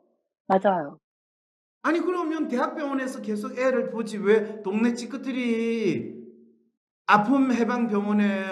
맞아요. 0.46 0.99
아니 1.82 2.01
그러면 2.01 2.49
대학병원에서 2.49 3.22
계속 3.22 3.59
애를 3.59 3.90
보지 3.90 4.18
왜 4.18 4.62
동네 4.62 4.94
찌끄트리 4.94 6.18
아픔 7.07 7.51
해방 7.53 7.88
병원에 7.88 8.44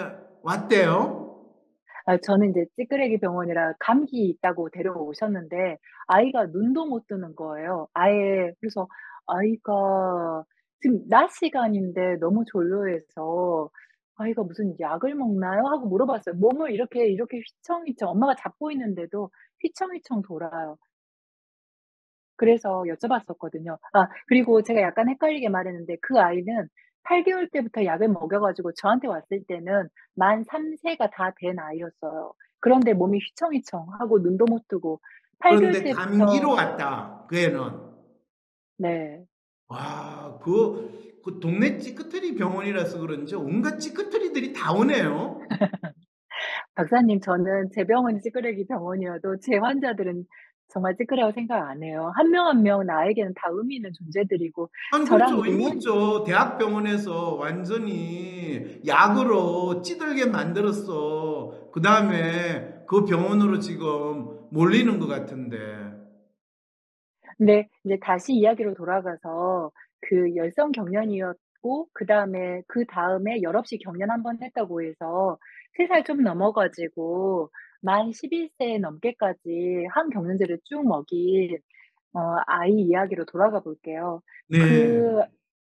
왔대요? 0.47 1.27
아 2.05 2.17
저는 2.17 2.51
이제 2.51 2.65
찌끄레기 2.77 3.19
병원이라 3.19 3.73
감기 3.79 4.25
있다고 4.29 4.69
데려오셨는데 4.69 5.77
아이가 6.07 6.45
눈도 6.47 6.85
못 6.85 7.07
뜨는 7.07 7.35
거예요. 7.35 7.87
아예 7.93 8.53
그래서 8.59 8.87
아이가 9.27 10.43
지금 10.81 11.01
낮 11.09 11.29
시간인데 11.31 12.17
너무 12.19 12.43
졸려해서 12.45 13.69
"아이가 14.15 14.43
무슨 14.43 14.75
약을 14.79 15.15
먹나요?" 15.15 15.63
하고 15.67 15.87
물어봤어요. 15.87 16.35
몸을 16.35 16.71
이렇게, 16.71 17.07
이렇게 17.07 17.39
휘청휘청 17.39 18.09
엄마가 18.09 18.35
잡고 18.35 18.71
있는데도 18.71 19.29
휘청휘청 19.61 20.21
돌아요. 20.23 20.77
그래서 22.37 22.83
여쭤봤었거든요. 22.87 23.77
아 23.93 24.07
그리고 24.27 24.61
제가 24.61 24.81
약간 24.81 25.09
헷갈리게 25.09 25.49
말했는데 25.49 25.97
그 26.01 26.19
아이는 26.19 26.67
8개월 27.09 27.51
때부터 27.51 27.85
약을 27.85 28.09
먹여 28.09 28.39
가지고 28.39 28.73
저한테 28.73 29.07
왔을 29.07 29.43
때는 29.47 29.89
만 30.15 30.43
3 30.43 30.75
세가 30.81 31.09
다 31.11 31.31
된 31.39 31.57
아이였어요. 31.59 32.33
그런데 32.59 32.93
몸이 32.93 33.19
휘청휘청하고 33.19 34.19
눈도 34.19 34.45
못 34.45 34.67
뜨고 34.67 34.99
8개월 35.39 35.57
그런데 35.59 35.83
때부터 35.83 36.01
감기로 36.01 36.51
왔다. 36.51 37.25
그 37.29 37.37
애는. 37.37 37.61
네. 38.79 39.23
와, 39.67 40.39
그, 40.43 41.19
그 41.23 41.39
동네 41.39 41.77
찌끄트리 41.77 42.35
병원이라서 42.35 42.99
그런지 42.99 43.35
온갖 43.35 43.79
찌끄트리들이 43.79 44.53
다 44.53 44.73
오네요. 44.73 45.41
박사님 46.75 47.19
저는 47.19 47.71
제 47.73 47.83
병원이 47.85 48.21
찌끄레기 48.21 48.67
병원이어도 48.67 49.39
제 49.39 49.57
환자들은 49.57 50.25
정말 50.69 50.95
찌끄레라고 50.97 51.31
생각 51.33 51.67
안 51.69 51.81
해요. 51.83 52.11
한 52.15 52.29
명 52.31 52.47
한 52.47 52.61
명 52.63 52.85
나에게는 52.85 53.33
다 53.35 53.47
의미 53.51 53.75
있는 53.77 53.91
존재들이고 53.93 54.69
아니 54.93 55.05
저랑 55.05 55.35
그렇죠. 55.35 55.45
의미 55.45 55.67
있죠. 55.75 56.23
대학병원에서 56.25 57.35
완전히 57.35 58.81
약으로 58.85 59.81
찌들게 59.81 60.25
만들었어. 60.27 61.69
그 61.71 61.81
다음에 61.81 62.83
그 62.87 63.05
병원으로 63.05 63.59
지금 63.59 64.39
몰리는 64.51 64.99
것 64.99 65.07
같은데. 65.07 65.57
근데 67.37 67.67
이제 67.85 67.97
다시 68.01 68.33
이야기로 68.33 68.73
돌아가서 68.73 69.71
그 70.01 70.35
열성 70.35 70.71
경련이었고 70.71 71.87
그 71.93 72.05
다음에 72.05 72.61
그 72.67 72.85
다음에 72.85 73.41
열없이 73.41 73.77
경련 73.77 74.09
한 74.11 74.23
번 74.23 74.37
했다고 74.41 74.81
해서 74.83 75.37
3살 75.77 76.05
좀 76.05 76.23
넘어 76.23 76.51
가지고 76.53 77.49
만 77.81 78.11
11세 78.11 78.79
넘게까지 78.79 79.87
항경련제를 79.93 80.59
쭉 80.65 80.85
먹인 80.87 81.57
어 82.13 82.19
아이 82.47 82.71
이야기로 82.73 83.25
돌아가 83.25 83.61
볼게요. 83.61 84.21
네. 84.49 84.59
그 84.59 85.23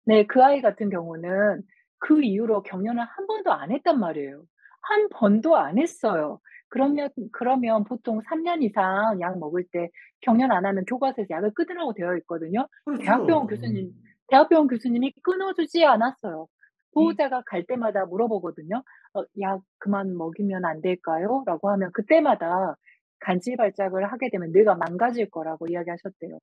네 0.08 0.26
그 0.28 0.43
아이 0.43 0.62
같은 0.62 0.89
경우는 0.89 1.62
그 1.99 2.22
이후로 2.24 2.64
경련을 2.64 3.04
한 3.06 3.28
번도 3.28 3.51
안 3.54 3.72
했단 3.72 3.99
말이에요. 3.99 4.43
한 4.82 5.10
번도 5.10 5.56
안 5.58 5.78
했어요. 5.80 6.39
그러면 6.70 7.10
그러면 7.32 7.84
보통 7.86 8.20
3년 8.22 8.64
이상 8.64 9.20
약 9.22 9.39
먹을 9.39 9.64
때 9.72 9.89
경련 10.22 10.51
안 10.51 10.66
하면 10.66 10.84
교과서에서 10.86 11.28
약을 11.30 11.51
끊으라고 11.56 11.93
되어 11.93 12.18
있거든요. 12.18 12.68
대학병원 12.99 13.47
그렇죠. 13.47 13.47
교수님 13.47 13.91
대학병원 14.28 14.68
교수님이 14.68 15.14
끊어 15.24 15.54
주지 15.54 15.86
않았어요. 15.86 16.47
이 16.95 17.17
보호자가 17.17 17.43
갈 17.45 17.65
때마다 17.65 18.05
물어보거든요. 18.05 18.83
"어 19.15 19.23
약 19.41 19.61
그만 19.79 20.15
먹이면 20.17 20.65
안 20.65 20.81
될까요?" 20.81 21.43
라고 21.45 21.69
하면 21.71 21.91
그때마다 21.93 22.75
간질 23.19 23.57
발작을 23.57 24.11
하게 24.11 24.29
되면 24.29 24.51
뇌가 24.51 24.75
망가질 24.75 25.29
거라고 25.29 25.67
이야기하셨대요. 25.67 26.39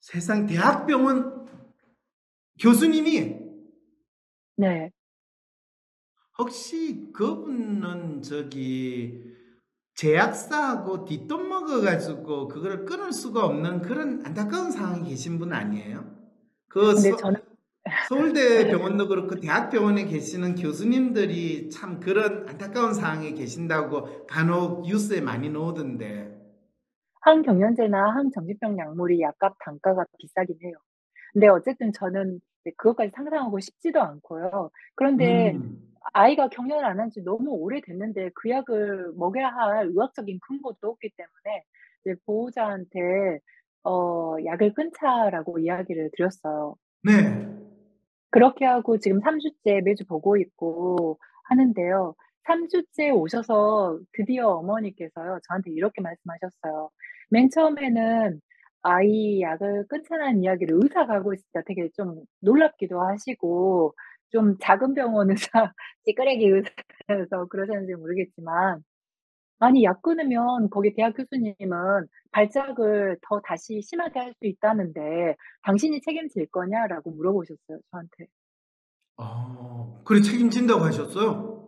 세상 0.00 0.46
대학병원 0.46 1.46
교수님이 2.60 3.38
네. 4.56 4.90
혹시 6.38 7.10
그분은 7.12 8.22
저기 8.22 9.22
제약사하고 9.94 11.04
뒷돈 11.04 11.48
먹어가지고 11.48 12.48
그걸 12.48 12.84
끊을 12.84 13.12
수가 13.12 13.44
없는 13.44 13.82
그런 13.82 14.24
안타까운 14.24 14.70
상황에 14.70 15.08
계신 15.08 15.38
분 15.38 15.52
아니에요? 15.52 16.04
그 16.68 16.94
근데 16.94 17.10
서, 17.10 17.16
저는 17.16 17.40
서울대 18.00 18.68
병원도 18.68 19.08
그렇고 19.08 19.36
대학병원에 19.40 20.04
계시는 20.06 20.54
교수님들이 20.56 21.70
참 21.70 22.00
그런 22.00 22.48
안타까운 22.48 22.94
상황에 22.94 23.32
계신다고 23.32 24.26
간혹 24.26 24.82
뉴스에 24.86 25.20
많이 25.20 25.50
나오던데. 25.50 26.36
항경련제나 27.22 28.10
항정신병 28.14 28.78
약물이 28.78 29.20
약값 29.20 29.56
단가가 29.64 30.04
비싸긴 30.18 30.56
해요. 30.64 30.74
근데 31.32 31.48
어쨌든 31.48 31.92
저는 31.92 32.40
그것까지 32.76 33.12
상상하고 33.14 33.60
싶지도 33.60 34.00
않고요. 34.02 34.70
그런데 34.96 35.56
음. 35.56 35.98
아이가 36.14 36.48
경련을 36.48 36.84
안 36.86 37.00
한 37.00 37.10
지 37.10 37.22
너무 37.22 37.50
오래됐는데 37.52 38.30
그 38.34 38.50
약을 38.50 39.12
먹여야 39.16 39.48
할 39.48 39.86
의학적인 39.88 40.40
근거도 40.46 40.88
없기 40.90 41.10
때문에 41.16 41.64
이제 42.04 42.16
보호자한테 42.26 43.40
어 43.84 44.36
"약을 44.44 44.74
끊자."라고 44.74 45.58
이야기를 45.60 46.10
드렸어요. 46.16 46.76
네. 47.02 47.57
그렇게 48.30 48.64
하고 48.66 48.98
지금 48.98 49.20
3 49.20 49.38
주째 49.40 49.80
매주 49.84 50.04
보고 50.06 50.36
있고 50.36 51.18
하는데요. 51.44 52.14
3 52.44 52.68
주째 52.68 53.10
오셔서 53.10 54.00
드디어 54.12 54.48
어머니께서요 54.50 55.38
저한테 55.48 55.70
이렇게 55.72 56.00
말씀하셨어요. 56.02 56.90
맨 57.30 57.50
처음에는 57.50 58.40
아이 58.82 59.40
약을 59.42 59.86
끊자는 59.88 60.42
이야기를 60.44 60.78
의사가 60.82 61.14
하고 61.14 61.34
있을 61.34 61.44
때 61.52 61.62
되게 61.66 61.88
좀 61.96 62.22
놀랍기도 62.40 63.00
하시고 63.02 63.94
좀 64.30 64.56
작은 64.60 64.94
병원 64.94 65.30
의사 65.30 65.72
찌끄레기 66.04 66.46
의사여서 66.46 67.46
그러셨는지 67.48 67.94
모르겠지만 67.94 68.82
아니 69.60 69.82
약 69.84 70.02
끊으면 70.02 70.70
거기 70.70 70.94
대학 70.94 71.12
교수님은 71.16 72.06
"발작을 72.32 73.18
더 73.22 73.40
다시 73.40 73.80
심하게 73.82 74.20
할 74.20 74.34
수 74.34 74.46
있다는데 74.46 75.34
당신이 75.62 76.00
책임질 76.02 76.46
거냐?"라고 76.50 77.10
물어보셨어요 77.12 77.80
저한테. 77.90 78.26
어, 79.16 80.00
그래 80.04 80.20
책임진다고 80.22 80.84
하셨어요? 80.84 81.58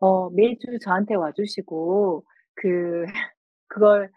어 0.00 0.30
매주 0.30 0.78
저한테 0.82 1.14
와 1.14 1.32
주시고 1.32 2.24
그 2.54 3.04
그걸 3.68 4.10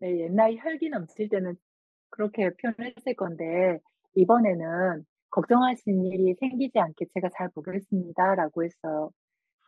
네 0.00 0.20
옛날 0.20 0.56
혈기 0.58 0.90
넘칠 0.90 1.28
때는 1.30 1.56
그렇게 2.10 2.50
표현했을 2.62 3.14
건데 3.16 3.80
"이번에는 4.16 5.04
걱정하시는 5.30 6.06
일이 6.06 6.34
생기지 6.40 6.78
않게 6.80 7.06
제가 7.14 7.30
잘 7.36 7.50
보겠습니다."라고 7.54 8.64
했어요. 8.64 9.10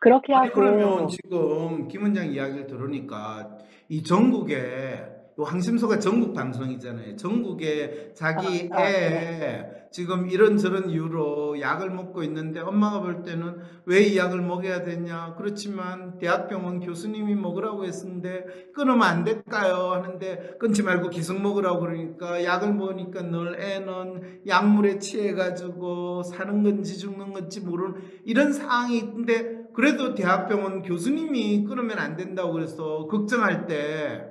그렇게 0.01 0.33
아니 0.33 0.51
그러면 0.51 0.89
하고 0.89 1.07
지금 1.07 1.87
김 1.87 2.01
원장 2.03 2.31
이야기를 2.31 2.65
들으니까 2.67 3.57
이 3.87 4.01
전국에 4.03 5.05
요 5.39 5.43
항심소가 5.43 5.99
전국 5.99 6.33
방송이잖아요. 6.33 7.15
전국에 7.15 8.09
아 8.09 8.13
자기 8.15 8.67
아 8.71 8.81
네. 8.83 8.89
애 8.89 9.81
지금 9.91 10.29
이런저런 10.29 10.89
이유로 10.89 11.59
약을 11.61 11.89
먹고 11.89 12.23
있는데 12.23 12.61
엄마가 12.61 13.01
볼 13.01 13.23
때는 13.23 13.57
왜 13.85 14.01
이 14.01 14.17
약을 14.17 14.41
먹여야 14.41 14.81
되냐? 14.83 15.35
그렇지만 15.37 16.17
대학병원 16.17 16.79
교수님이 16.79 17.35
먹으라고 17.35 17.85
했는데 17.85 18.45
끊으면 18.73 19.03
안 19.03 19.23
될까요? 19.23 19.91
하는데 19.93 20.55
끊지 20.59 20.81
말고 20.83 21.09
계속 21.09 21.39
먹으라고 21.41 21.81
그러니까 21.81 22.43
약을 22.43 22.73
먹으니까 22.73 23.21
늘 23.23 23.59
애는 23.61 24.41
약물에 24.47 24.97
취해 24.99 25.33
가지고 25.33 26.23
사는 26.23 26.63
건지 26.63 26.97
죽는 26.97 27.31
건지 27.33 27.61
모르는 27.61 28.01
이런 28.25 28.51
상황이 28.51 28.97
있는데 28.97 29.60
그래도 29.73 30.13
대학병원 30.15 30.81
교수님이 30.81 31.63
끊으면 31.63 31.99
안 31.99 32.15
된다고 32.15 32.53
그래서 32.53 33.07
걱정할 33.07 33.67
때 33.67 34.25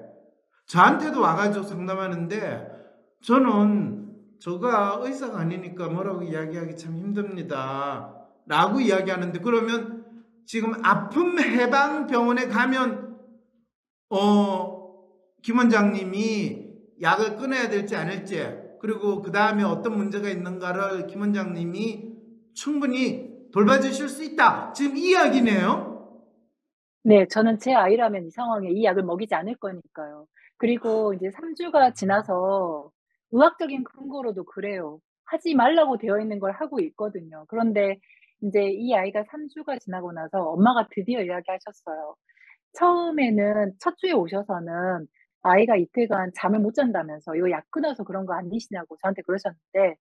저한테도 0.67 1.21
와가지고 1.21 1.65
상담하는데 1.65 2.69
저는 3.23 4.01
저가 4.41 5.01
의사가 5.03 5.39
아니니까 5.39 5.89
뭐라고 5.89 6.23
이야기하기 6.23 6.77
참 6.77 6.97
힘듭니다. 6.97 8.15
라고 8.47 8.81
이야기하는데 8.81 9.39
그러면 9.41 10.05
지금 10.47 10.75
아픔 10.85 11.39
해방 11.39 12.07
병원에 12.07 12.49
가면 12.49 13.19
어, 14.11 14.81
김 15.43 15.59
원장님이 15.59 16.71
약을 17.01 17.37
끊어야 17.37 17.69
될지 17.69 17.97
아닐지 17.97 18.45
그리고 18.81 19.23
그 19.23 19.31
다음에 19.31 19.63
어떤 19.63 19.97
문제가 19.97 20.29
있는가를 20.29 21.07
김 21.07 21.21
원장님이 21.21 22.11
충분히 22.55 23.30
돌봐주실 23.53 24.09
수 24.09 24.23
있다. 24.23 24.73
지금 24.73 24.97
이 24.97 25.11
이야기네요. 25.11 25.91
네. 27.03 27.27
저는 27.29 27.59
제 27.59 27.73
아이라면 27.75 28.27
이 28.27 28.31
상황에 28.31 28.71
이 28.71 28.85
약을 28.85 29.03
먹이지 29.05 29.35
않을 29.35 29.57
거니까요. 29.57 30.27
그리고 30.59 31.15
이제 31.15 31.31
3 31.31 31.55
주가 31.55 31.93
지나서 31.93 32.91
의학적인 33.33 33.85
근거로도 33.85 34.45
그래요. 34.45 35.01
하지 35.25 35.55
말라고 35.55 35.97
되어 35.99 36.21
있는 36.21 36.39
걸 36.41 36.53
하고 36.53 36.81
있거든요. 36.81 37.45
그런데 37.49 37.97
인제 38.43 38.71
이 38.73 38.95
아이가 38.95 39.25
3 39.31 39.49
주가 39.49 39.79
지나고 39.79 40.13
나서 40.13 40.43
엄마가 40.43 40.89
드디어 40.91 41.23
이야기하셨어요. 41.23 42.17
처음에는 42.75 43.75
첫 43.81 43.97
주에 43.99 44.13
오셔서는 44.13 45.07
아이가 45.43 45.77
이틀간 45.77 46.33
잠을 46.37 46.61
못 46.61 46.75
잔다면서 46.75 47.37
"이거 47.37 47.51
약 47.51 47.65
끊어서 47.71 48.05
그런 48.05 48.27
거 48.27 48.35
아니시냐."고 48.35 48.97
저한테 49.03 49.23
그러셨는데 49.23 49.97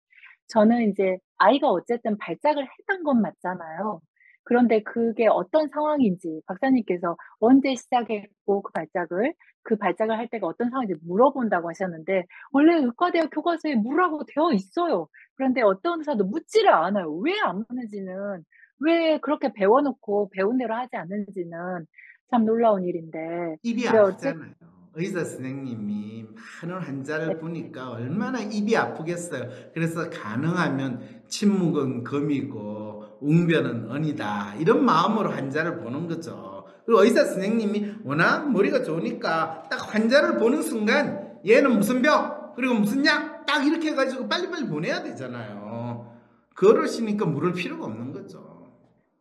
저는 0.50 0.82
인제 0.82 1.18
아이가 1.38 1.70
어쨌든 1.70 2.18
발작을 2.18 2.68
했던 2.80 3.04
건 3.04 3.22
맞잖아요. 3.22 4.02
그런데 4.44 4.82
그게 4.84 5.28
어떤 5.28 5.68
상황인지 5.70 6.42
박사님께서 6.48 7.16
언제 7.40 7.76
시작했고 7.76 8.64
그 8.64 8.72
발작을, 8.74 9.34
그 9.64 9.78
발작을 9.78 10.18
할 10.18 10.28
때가 10.30 10.48
어떤 10.48 10.70
상황인지 10.72 10.96
물어본다고 11.06 11.70
하셨는데 11.70 12.26
원래 12.52 12.76
의과대학 12.78 13.30
교과서에 13.32 13.76
묻으라고 13.76 14.24
되어 14.26 14.52
있어요. 14.54 15.08
그런데 15.36 15.62
어떤 15.62 16.00
의사도 16.00 16.26
묻지를 16.26 16.70
않아요. 16.74 17.14
왜 17.18 17.34
안 17.42 17.64
묻는지는 17.70 18.44
왜 18.80 19.20
그렇게 19.20 19.52
배워 19.54 19.82
놓고 19.82 20.30
배운 20.32 20.58
대로 20.58 20.74
하지 20.76 20.96
않는지는 20.96 21.86
참 22.32 22.46
놀라운 22.46 22.84
일인데 22.86 23.58
입이 23.64 23.88
네 23.92 23.98
어쨌 23.98 24.34
아프잖아요. 24.34 24.54
의사 24.96 25.24
선생님이 25.24 26.28
많은 26.62 26.82
환자를 26.82 27.28
네. 27.28 27.38
보니까 27.38 27.92
얼마나 27.92 28.40
입이 28.40 28.76
아프겠어요. 28.76 29.50
그래서 29.74 30.10
가능하면 30.10 31.24
침묵은 31.28 32.04
금이고 32.04 33.20
웅변은 33.22 33.92
은이다. 33.92 34.56
이런 34.56 34.84
마음으로 34.84 35.30
환자를 35.32 35.78
보는 35.78 36.08
거죠. 36.08 36.66
그리고 36.86 37.04
의사 37.04 37.24
선생님이 37.24 37.98
워낙 38.04 38.52
머리가 38.52 38.84
좋으니까 38.84 39.64
딱 39.70 39.94
환자를 39.94 40.40
보는 40.40 40.62
순간 40.64 41.40
얘는 41.48 41.76
무슨 41.78 42.02
병 42.02 42.54
그리고 42.56 42.74
무슨 42.74 43.06
약 43.06 43.40
딱 43.50 43.66
이렇게 43.66 43.90
해가지고 43.90 44.30
빨리빨리 44.30 44.68
보내야 44.68 45.02
되잖아요. 45.02 46.16
그러시니까 46.54 47.26
물을 47.26 47.54
필요가 47.54 47.86
없는 47.88 48.12
거죠. 48.12 48.70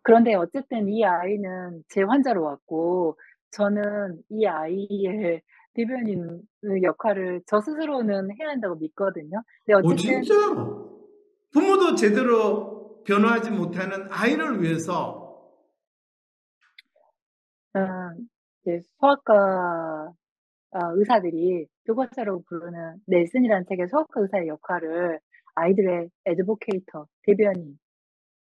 그런데 0.02 0.34
어쨌든 0.34 0.88
이 0.88 1.02
아이는 1.02 1.82
제 1.88 2.02
환자로 2.02 2.42
왔고 2.42 3.18
저는 3.50 4.22
이 4.28 4.46
아이의 4.46 5.40
대변인 5.74 6.42
의 6.62 6.82
역할을 6.82 7.42
저 7.46 7.60
스스로는 7.60 8.30
해야 8.38 8.48
한다고 8.50 8.76
믿거든요. 8.76 9.42
근데 9.64 9.74
어 9.74 9.78
어쨌든 9.78 10.22
진짜요? 10.22 10.88
부모도 11.52 11.94
제대로 11.94 13.02
변호하지 13.04 13.50
못하는 13.50 14.06
아이를 14.10 14.62
위해서 14.62 15.52
음 17.76 18.28
이제 18.62 18.80
소아과 18.98 20.12
아 20.72 20.90
의사들이 20.94 21.66
교과서로 21.86 22.42
부르는 22.48 22.96
넬슨이라는 23.06 23.64
책의 23.68 23.88
소아과 23.88 24.20
의사의 24.20 24.48
역할을 24.48 25.20
아이들의 25.54 26.10
애드보케이터, 26.26 27.06
대변인, 27.22 27.78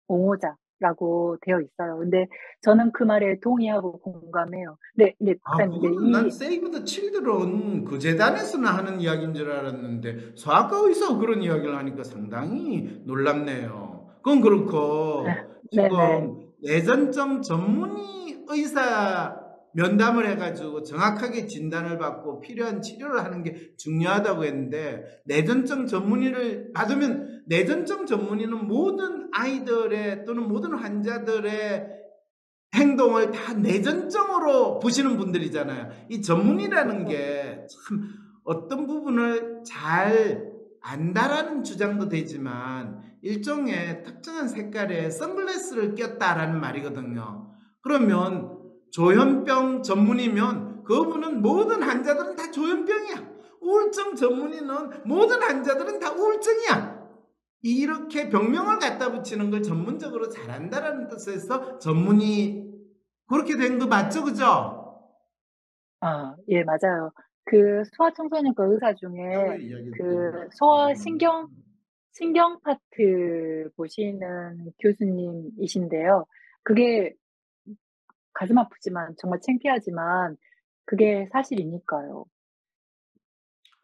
옹호자 0.08 0.56
라고 0.80 1.38
되어 1.42 1.62
있어요. 1.62 1.98
근데 2.00 2.28
저는 2.62 2.92
그 2.92 3.04
말에 3.04 3.40
동의하고 3.40 4.00
공감해요. 4.00 4.78
네 4.96 5.16
네아 5.20 5.70
그거는 5.70 6.12
난이 6.12 6.32
세이브 6.32 6.70
더 6.72 6.84
칠드런 6.84 7.86
그 7.86 7.98
재단에서나 7.98 8.78
하는 8.78 9.00
이야기인 9.00 9.34
줄 9.34 9.52
알았는데 9.52 10.34
소아과 10.36 10.78
의사가 10.80 11.18
그런 11.18 11.42
이야기를 11.42 11.78
하니까 11.78 12.04
상당히 12.04 13.02
놀랍네요. 13.06 14.08
그건 14.18 14.42
그렇고 14.42 15.24
네. 15.24 15.44
네네. 15.72 15.90
지금 15.90 16.46
내전증 16.62 17.42
전문의 17.42 18.44
의사 18.50 19.45
면담을 19.76 20.28
해가지고 20.30 20.84
정확하게 20.84 21.48
진단을 21.48 21.98
받고 21.98 22.40
필요한 22.40 22.82
치료를 22.82 23.24
하는 23.24 23.44
게 23.44 23.76
중요하다고 23.78 24.46
했는데 24.46 25.22
내전증 25.26 25.88
전문의를 25.88 26.72
받으면 26.74 27.44
내전증 27.48 28.06
전문의는 28.06 28.68
모든 28.68 29.30
아이들의 29.34 30.26
또는 30.26 30.48
모든 30.48 30.74
환자들의 30.74 31.88
행동을 32.74 33.32
다 33.32 33.54
내전증으로 33.54 34.80
보시는 34.80 35.18
분들이잖아요. 35.18 35.92
이 36.10 36.22
전문의라는. 36.22 37.06
게 37.06 37.66
참 37.70 38.26
어떤 38.46 38.86
부분을 38.88 39.64
잘 39.66 40.54
안다라는 40.82 41.64
주장도 41.64 42.10
되지만 42.10 43.02
일종의 43.22 44.04
특정한 44.04 44.48
색깔의 44.48 45.12
선글라스를 45.12 45.96
꼈다라는 45.96 46.62
말이거든요. 46.62 47.52
그러면 47.82 48.55
조현병 48.96 49.84
전문이면 49.84 50.86
그분은 50.86 51.42
모든 51.42 51.84
환자들은 51.84 52.38
다 52.38 52.50
조현병이야. 52.50 53.36
우울증 53.60 54.16
전문의는 54.16 55.04
모든 55.06 55.42
환자들은 55.42 56.00
다 56.00 56.14
우울증이야. 56.14 56.96
이렇게 57.62 58.30
병명을 58.30 58.80
갖다 58.80 59.12
붙이는 59.12 59.50
걸 59.52 59.62
전문적으로 59.64 60.30
잘한다라는 60.30 61.10
뜻에서 61.10 61.78
전문의 61.80 62.72
그렇게 63.28 63.58
된 63.58 63.80
거 63.80 63.86
맞죠, 63.86 64.24
그죠? 64.24 64.46
아 66.00 66.36
예 66.48 66.64
맞아요. 66.64 67.12
그 67.44 67.84
소아청소년과 67.98 68.64
의사 68.66 68.94
중에 68.94 69.12
그 69.98 70.48
소아 70.54 70.94
신경 70.94 71.50
신경 72.14 72.62
파트 72.62 73.70
보시는 73.76 74.72
교수님이신데요. 74.80 76.26
그게 76.64 77.14
가슴 78.36 78.58
아프지만 78.60 79.16
정말 79.18 79.40
창피하지만 79.42 80.38
그게 80.86 81.28
사실이니까요. 81.34 82.26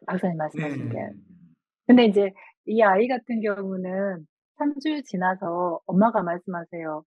박사님 0.06 0.36
말씀하신 0.36 0.88
게. 0.90 0.98
네. 0.98 1.10
근데 1.86 2.04
인제 2.06 2.32
이 2.66 2.82
아이 2.82 3.08
같은 3.08 3.40
경우는 3.40 4.26
3주 4.58 5.04
지나서 5.04 5.80
엄마가 5.86 6.22
말씀하세요. 6.22 7.04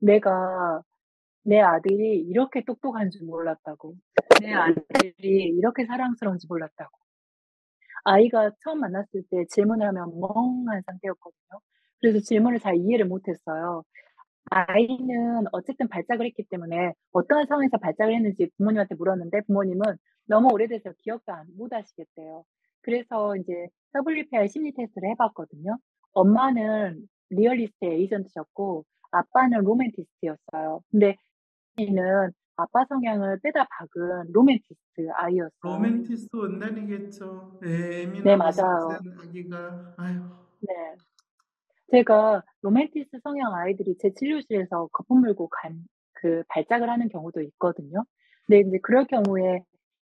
"내가 0.00 0.82
내 1.44 1.60
아들이 1.60 2.20
이렇게 2.20 2.64
똑똑한 2.64 3.10
줄 3.10 3.26
몰랐다."고. 3.26 3.94
"내 4.42 4.52
아들이 4.54 5.44
이렇게 5.58 5.86
사랑스러운지 5.86 6.46
몰랐다."고. 6.48 6.98
아이가 8.04 8.50
처음 8.64 8.80
만났을 8.80 9.22
때 9.30 9.44
질문을 9.50 9.86
하면 9.88 10.10
멍한 10.20 10.82
상태였거든요. 10.86 11.60
그래서 12.00 12.20
질문을 12.20 12.60
잘 12.60 12.76
이해를 12.76 13.06
못 13.06 13.28
했어요. 13.28 13.84
아이는 14.50 15.44
어쨌든 15.52 15.88
발작을 15.88 16.26
했기 16.26 16.44
때문에 16.44 16.92
어떠한 17.12 17.46
상황에서 17.46 17.78
발작을 17.78 18.14
했는지 18.14 18.48
부모님한테 18.56 18.94
물었는데 18.96 19.42
부모님은 19.46 19.82
너무 20.26 20.48
오래돼서 20.52 20.92
기억도 21.02 21.32
안 21.32 21.46
못 21.56 21.72
하시겠대요. 21.72 22.44
그래서 22.82 23.36
인제 23.36 23.68
WPI 23.94 24.46
심리 24.48 24.72
테스트를 24.74 25.10
해 25.10 25.14
봤거든요. 25.18 25.78
엄마는 26.12 27.08
리얼리스트에 27.30 27.92
에이전트셨고 28.02 28.84
아빠는 29.12 29.60
로맨티스트였어요. 29.64 30.82
근데 30.90 31.16
는 31.78 32.32
아빠 32.56 32.84
성향을 32.88 33.40
빼다 33.42 33.66
박은 33.70 34.32
로맨티스트 34.32 35.08
아이였어요. 35.14 35.52
로맨티스트 35.62 36.36
원단이겠죠. 36.36 37.58
네 37.60 38.00
예민하고 38.02 38.36
맞아요. 38.36 38.54
섬세한 38.54 39.02
아기가. 39.18 39.92
아유. 39.96 40.20
네. 40.60 40.74
제가 41.90 42.42
로맨티스트 42.62 43.18
성향 43.22 43.54
아이들이 43.54 43.96
제 43.98 44.12
진료실에서 44.14 44.88
거품 44.92 45.20
물고 45.20 45.48
간 45.48 45.84
그 46.16 46.42
발작을 46.48 46.88
하는 46.88 47.10
경우도 47.10 47.42
있거든요. 47.42 48.02
근데 48.46 48.60
인제 48.60 48.78
그럴 48.82 49.04
경우에 49.06 49.60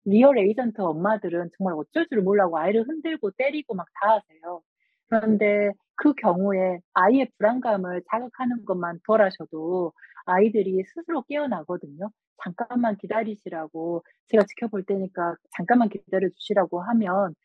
real 0.05 0.37
에이전트 0.39 0.79
엄마들은 0.81 1.49
정말 1.57 1.73
어쩔 1.77 2.07
줄을 2.07 2.23
몰라고 2.23 2.57
아이를 2.57 2.87
흔들고 2.87 3.31
때리고 3.31 3.75
막 3.75 3.85
다 4.01 4.11
하세요. 4.15 4.61
그런데 5.09 5.71
그 5.95 6.13
경우에 6.13 6.79
아이의 6.93 7.31
불안감을 7.37 8.03
자극하는 8.09 8.63
것만 8.65 8.99
덜 9.05 9.21
하셔도 9.21 9.91
아이들이 10.25 10.83
스스로 10.93 11.23
깨어나거든요. 11.23 12.09
잠깐만 12.43 12.95
기다리시라고 12.97 14.03
제가 14.29 14.45
지켜볼 14.47 14.85
테니까 14.85 15.35
잠깐만 15.57 15.89
기다려 15.89 16.29
주시라고 16.29 16.81
하면 16.81 17.35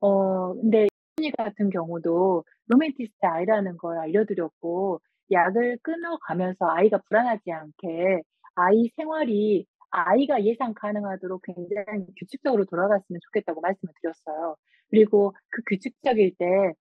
어 0.00 0.54
근데 0.54 0.86
이 1.20 1.30
같은 1.32 1.70
경우도 1.70 2.44
로맨티스트 2.70 3.18
아이라는 3.26 3.76
걸 3.78 3.98
알려드렸고 3.98 5.00
약을 5.32 5.78
끊어가면서 5.82 6.66
아이가 6.70 6.98
불안하지 7.08 7.52
않게 7.52 8.22
아이 8.56 8.88
생활이 8.96 9.66
아이가 9.90 10.44
예상 10.44 10.72
가능하도록 10.74 11.42
굉장히 11.44 12.06
규칙적으로 12.18 12.64
돌아갔으면 12.66 13.20
좋겠다고 13.24 13.60
말씀을 13.60 13.92
드렸어요. 14.00 14.56
그리고 14.90 15.34
그 15.50 15.62
규칙적일 15.68 16.34
때 16.38 16.46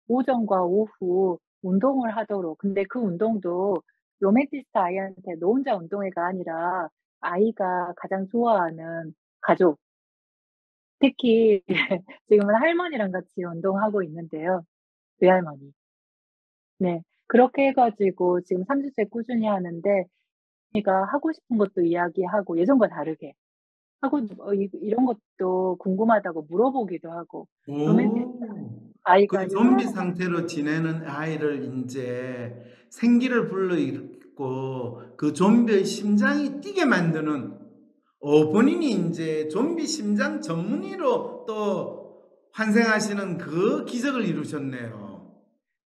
오전과 0.08 0.64
오후 0.64 1.38
운동을 1.62 2.16
하도록. 2.16 2.58
근데 2.58 2.84
그 2.88 2.98
운동도 3.00 3.82
로맨티스트 4.20 4.70
아이한테 4.78 5.36
너 5.40 5.48
혼자 5.48 5.76
운동해가 5.76 6.26
아니라 6.26 6.88
아이가 7.20 7.94
가장 7.96 8.26
좋아하는 8.28 9.14
가족. 9.40 9.78
특히 11.00 11.62
지금은 12.28 12.54
할머니랑 12.56 13.10
같이 13.12 13.42
운동하고 13.44 14.02
있는데요, 14.02 14.62
외할머니. 15.20 15.72
네. 16.78 17.02
그렇게 17.26 17.68
해 17.68 17.72
가지고 17.72 18.40
지금 18.42 18.64
3 18.66 18.82
주째 18.82 19.04
꾸준히 19.04 19.46
하는데 19.46 20.04
제가 20.74 21.04
하고 21.12 21.32
싶은 21.32 21.58
것도 21.58 21.82
이야기하고 21.82 22.58
예전과 22.58 22.88
다르게 22.88 23.34
하고 24.02 24.20
어이 24.40 24.68
이런 24.82 25.06
것도 25.06 25.76
궁금하다고 25.78 26.46
물어보기도 26.50 27.10
하고. 27.12 27.48
아이가 29.04 29.40
그 29.40 29.44
이제 29.46 29.54
좀비 29.54 29.84
상태로 29.88 30.46
지내는 30.46 31.04
아이를 31.06 31.64
인제 31.64 32.64
생기를 32.90 33.48
불러일으키고 33.48 35.02
그 35.16 35.32
좀비의 35.32 35.84
심장이 35.84 36.60
뛰게 36.60 36.84
만드는 36.86 37.58
어 38.20 38.50
본인이 38.52 38.90
인제 38.92 39.48
좀비 39.48 39.86
심장 39.86 40.40
전문의로 40.42 41.44
또 41.46 42.24
환생하시는 42.52 43.38
그 43.38 43.84
기적을 43.86 44.24
이루셨네요. 44.26 44.99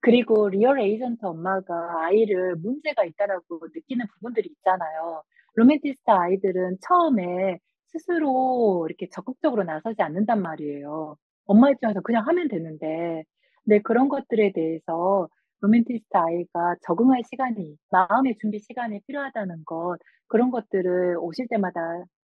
그리고 0.05 0.51
real 0.51 0.81
에이전트 0.81 1.25
엄마가 1.25 2.05
아이를 2.05 2.57
문제가 2.57 3.05
있다라고 3.05 3.61
느끼는 3.75 4.07
부분들이 4.15 4.51
있잖아요. 4.51 5.23
로맨티스트 5.55 6.11
아이들은 6.11 6.77
처음에 6.83 7.59
스스로 7.87 8.87
이렇게 8.87 9.09
적극적으로 9.11 9.65
나서지 9.65 10.03
않는단 10.03 10.43
말이에요. 10.43 11.17
엄마 11.47 11.71
입장에서 11.71 12.03
그냥 12.03 12.27
하면 12.27 12.49
되는데. 12.49 13.25
근데 13.65 13.81
그런 13.81 14.11
것들에 14.11 14.53
대해서 14.53 15.29
로맨티스트 15.61 16.07
아이가 16.13 16.77
적응할 16.83 17.23
시간이 17.31 17.79
마음의 17.91 18.37
준비 18.43 18.59
시간이 18.59 19.01
필요하다는 19.07 19.65
것 19.65 19.99
그런 20.27 20.51
것들을 20.51 21.17
오실 21.19 21.49
때마다 21.49 21.81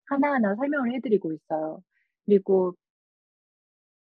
하나하나 0.07 0.55
설명을 0.57 0.93
해 0.93 1.01
드리고 1.01 1.33
있어요. 1.33 1.81
그리고 2.27 2.75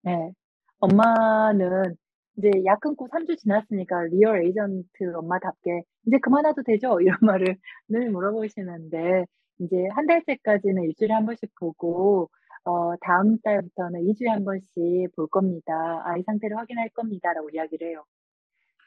네. 0.03 0.33
엄마는 0.79 1.95
이제 2.37 2.51
약 2.65 2.79
끊고 2.81 3.07
3주 3.11 3.35
지났으니까 3.37 4.03
real 4.11 4.43
에이전트 4.45 5.13
엄마답게 5.15 5.83
"이제 6.07 6.17
그만와도 6.19 6.63
되죠?" 6.63 6.99
이런 7.17 7.17
말을 7.21 7.57
늘 7.89 8.09
물어보시는데 8.11 9.25
인제 9.59 9.87
1 9.95 10.07
달째까지는 10.07 10.83
1 10.83 10.93
주일에 10.95 11.13
1 11.13 11.25
번씩 11.25 11.51
보고 11.59 12.29
어 12.65 12.95
"다음 13.01 13.37
달부터는 13.43 14.01
2 14.07 14.15
주에 14.15 14.29
1 14.29 14.43
번씩 14.45 15.15
볼 15.15 15.27
겁니다. 15.27 16.01
아이 16.05 16.23
상태를 16.23 16.57
확인할 16.57 16.89
겁니다."라고 16.89 17.49
이야기를 17.51 17.89
해요. 17.89 18.03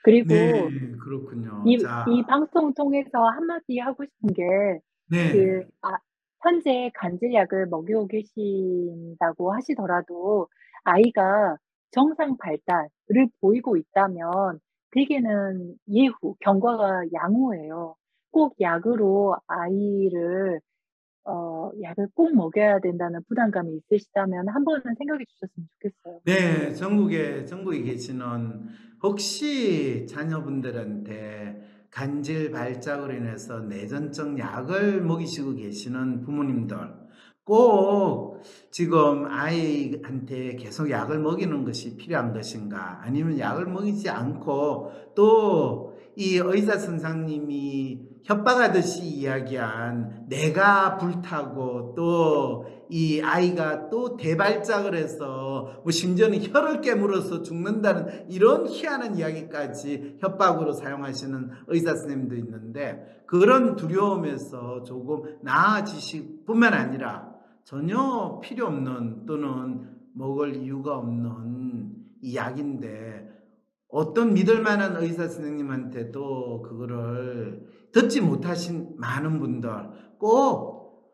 그리고 0.03 0.73
네. 0.79 0.97
그렇군요. 0.99 1.65
이자이 1.65 2.25
방송을 2.27 2.75
통해서 2.75 3.19
한마디 3.29 3.79
하고 3.79 4.05
싶은 4.05 4.33
게 4.35 4.43
네. 5.09 5.21
그 5.29 5.65
아 5.83 5.99
현재 6.43 6.91
간질약을 6.95 7.67
먹이고 7.69 8.07
계신다고 8.09 9.53
하시더라도 9.55 10.49
아이가 10.85 11.57
정상 11.97 12.39
발달을 12.39 13.31
보이고 13.43 13.77
있다면 13.79 14.61
대개는 14.93 15.77
예후, 15.91 16.37
경과가 16.41 17.05
양호해요. 17.15 17.97
꼭 18.33 18.57
약으로 18.61 19.37
아이를 19.49 20.61
어 21.25 21.71
약을 21.83 22.09
꼭 22.15 22.35
먹여야 22.35 22.81
된다는 22.81 23.23
부담감이 23.29 23.77
있으시다면 23.77 24.49
한 24.49 24.65
번은 24.65 24.83
생각해 24.99 25.25
주셨으면 25.29 25.69
좋겠어요. 25.75 26.21
네. 26.25 26.73
전국에 26.75 27.45
전국에 27.45 27.83
계시는 27.83 28.67
혹시 29.03 30.07
자녀분들한테 30.09 31.87
간질 31.91 32.51
발작으로 32.51 33.15
인해서 33.15 33.61
내전증 33.61 34.39
약을 34.39 35.03
먹이시고 35.03 35.55
계시는 35.55 36.23
부모님들 36.23 37.06
꼭 37.47 38.43
지금 38.71 39.25
아이한테 39.27 40.57
계속 40.57 40.91
약을 40.91 41.21
먹이는 41.21 41.65
것이 41.65 41.97
필요한 41.97 42.33
것인가? 42.35 43.01
아니면 43.03 43.39
약을 43.39 43.67
먹이지 43.67 44.11
않고 44.11 44.91
또 45.15 45.97
이 46.19 46.39
의사 46.43 46.79
선생님이 46.79 48.01
협박하듯이 48.25 49.03
이야기한 49.05 50.25
뇌가 50.29 50.97
불타고 50.97 51.95
또 51.95 52.77
이 52.89 53.21
아이가 53.21 53.89
또 53.91 54.17
대발작을 54.17 54.95
해서 54.95 55.81
뭐 55.83 55.91
심지어는 55.91 56.41
혀를 56.41 56.81
깨물어서 56.81 57.43
죽는다는 57.43 58.31
이런 58.31 58.67
희한한 58.67 59.19
이야기까지 59.19 60.19
협박으로 60.21 60.73
사용하시는 60.73 61.51
의사 61.67 61.97
선생님도 61.97 62.37
있는데 62.37 63.23
그런 63.27 63.75
두려움에서 63.75 64.85
조금 64.85 65.37
나아지실 65.43 66.45
뿐만 66.47 66.75
아니라 66.75 67.36
전혀 67.67 68.39
필요 68.45 68.69
없는 68.69 69.27
또는 69.27 69.91
먹을 70.15 70.55
이유가 70.55 70.99
없는 70.99 71.97
이 72.23 72.37
약인데 72.37 73.29
어떤 73.89 74.35
믿을 74.35 74.63
만한 74.63 74.97
의사 74.97 75.27
선생님한테도 75.27 76.63
그거를 76.63 77.67
듣지 77.93 78.21
못하신 78.21 78.95
많은 78.99 79.41
분들 79.41 79.71
꼭 80.17 81.11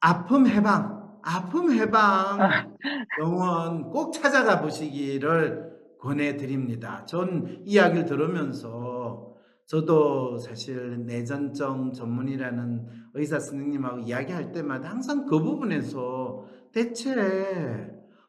아픔 0.00 0.48
해방, 0.48 1.20
아픔 1.22 1.70
해방 1.70 2.76
병원 3.18 3.90
꼭 3.92 4.12
찾아가 4.12 4.60
보시기를 4.60 5.70
권해 6.00 6.36
드립니다. 6.36 7.04
전 7.04 7.62
이야기를 7.64 8.06
들으면서 8.06 9.35
저도 9.66 10.38
사실 10.38 11.04
내전증 11.06 11.92
전문의라는 11.92 12.86
의사 13.14 13.40
선생님하고 13.40 14.00
이야기할 14.00 14.52
때마다 14.52 14.90
항상 14.90 15.26
그 15.26 15.42
부분에서 15.42 16.44
대체 16.72 17.14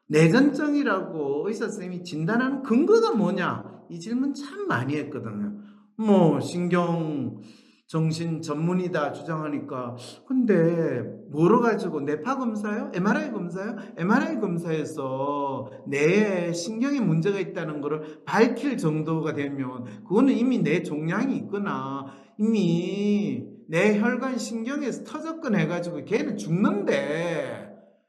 내전증이라고 0.08 1.46
의사 1.46 1.68
선생님이 1.68 2.02
진단하는 2.02 2.62
근거가 2.62 3.14
뭐냐? 3.14 3.84
이 3.88 4.00
질문 4.00 4.34
참 4.34 4.66
많이 4.66 4.96
했거든요. 4.96 5.52
뭐 5.96 6.40
신경 6.40 7.40
정신 7.88 8.42
전문의다 8.42 9.12
주장하니까 9.12 9.96
근데 10.26 11.00
뭐로 11.30 11.62
가지고 11.62 12.02
뇌파 12.02 12.36
검사요? 12.36 12.92
MRI 12.94 13.32
검사요? 13.32 13.76
MRI 13.96 14.40
검사에서 14.40 15.70
뇌에 15.86 16.52
신경에 16.52 17.00
문제가 17.00 17.40
있다는 17.40 17.80
거를 17.80 18.22
밝힐 18.26 18.76
정도가 18.76 19.32
되면 19.32 19.84
그거는 20.06 20.34
이미 20.34 20.58
뇌 20.58 20.82
종양이 20.82 21.34
있거나 21.38 22.04
이미 22.36 23.46
뇌 23.68 23.98
혈관 23.98 24.36
신경에서 24.36 25.04
터졌거나 25.04 25.56
해 25.56 25.66
가지고 25.66 26.04
걔는 26.04 26.36
죽는데 26.36 27.68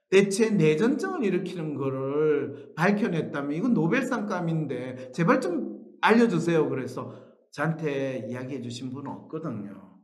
대체 0.09 0.49
내전증을 0.49 1.23
일으키는 1.23 1.75
거를 1.75 2.73
밝혀냈다면 2.75 3.53
이건 3.53 3.73
노벨상감인데 3.73 5.13
제발 5.13 5.39
좀 5.39 5.80
알려주세요. 6.01 6.67
그래서 6.67 7.28
저한테 7.51 8.27
이야기해 8.29 8.61
주신 8.61 8.91
분은 8.91 9.09
없거든요. 9.11 9.97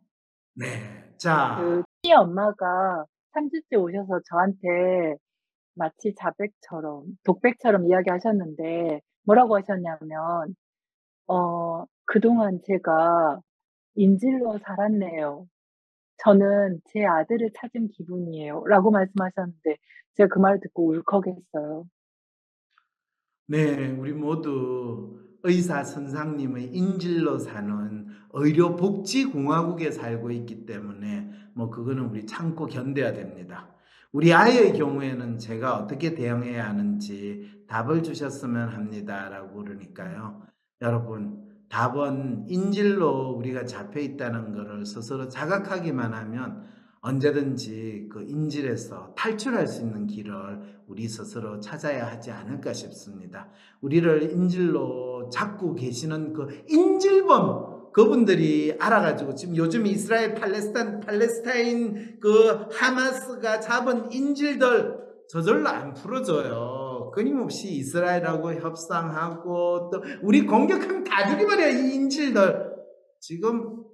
네. 0.55 1.15
자. 1.17 1.57
그희 2.03 2.13
엄마가 2.13 3.05
3 3.33 3.49
주째 3.49 3.75
오셔서 3.77 4.21
저한테 4.29 5.17
마치 5.75 6.13
자백처럼 6.15 7.05
독백처럼 7.25 7.87
이야기하셨는데 7.87 9.01
뭐라고 9.25 9.57
하셨냐면 9.57 10.55
어 11.27 11.85
"그동안 12.05 12.59
제가 12.67 13.39
인질로 13.95 14.59
살았네요. 14.59 15.47
저는 16.19 16.81
제 16.87 17.05
아들을 17.05 17.51
찾은 17.55 17.89
기분이에요."라고 17.89 18.91
말씀하셨는데 18.91 19.77
제가 20.17 20.29
그 20.33 20.39
말을 20.39 20.59
듣고 20.61 20.87
울컥했어요. 20.89 21.85
네. 23.47 23.89
우리 23.91 24.11
모두 24.13 25.19
의사 25.45 25.83
선생님의 25.83 26.73
인질로 26.73 27.37
사는 27.37 28.07
의료복지공화국에 28.33 29.91
살고 29.91 30.31
있기 30.31 30.65
때문에 30.65 31.29
뭐 31.53 31.69
그거는 31.69 32.05
우리 32.05 32.25
참고 32.25 32.65
견뎌야 32.65 33.13
됩니다. 33.13 33.69
우리 34.11 34.33
아이의 34.33 34.73
경우에는 34.73 35.37
제가 35.37 35.77
어떻게 35.77 36.15
대응해야 36.15 36.67
하는지 36.67 37.63
답을 37.67 38.01
주셨으면 38.01 38.69
합니다라고 38.69 39.63
그러니까요. 39.63 40.41
여러분 40.81 41.45
답은 41.69 42.45
인질로 42.47 43.31
우리가 43.37 43.65
잡혀 43.65 43.99
있다는 43.99 44.51
것을 44.51 44.85
스스로 44.85 45.27
자각하기만 45.27 46.13
하면 46.13 46.63
언제든지 47.06 48.10
그 48.12 48.24
인질에서 48.24 49.14
탈출할 49.16 49.68
수 49.68 49.82
있는 49.84 50.08
길을 50.08 50.34
우리 50.88 51.08
스스로 51.08 51.60
찾아야 51.60 52.08
하지 52.08 52.32
않을까 52.32 52.74
싶습니다. 52.74 53.49
우리를 53.82 54.32
인질로 54.32 55.30
잡고 55.32 55.76
계시는 55.76 56.34
그 56.34 56.64
인질범 56.68 57.91
그분들이 57.93 58.76
알아가지고 58.80 59.36
지금 59.36 59.56
요즘 59.56 59.86
이스라엘 59.86 60.34
팔레스타인 60.34 60.99
팔레스타인 60.99 62.20
그 62.20 62.68
하마스가 62.74 63.60
잡은 63.60 64.12
인질들 64.12 65.06
저절로 65.30 65.70
안 65.70 65.93
풀어져요. 65.93 67.12
끊임없이 67.14 67.70
이스라엘하고 67.70 68.53
협상하고 68.56 69.91
또 69.91 70.03
우리 70.24 70.45
공격하면 70.45 71.03
다 71.03 71.30
죽여버려요 71.30 71.70
이 71.70 71.93
인질들. 71.93 72.74
지금 73.20 73.84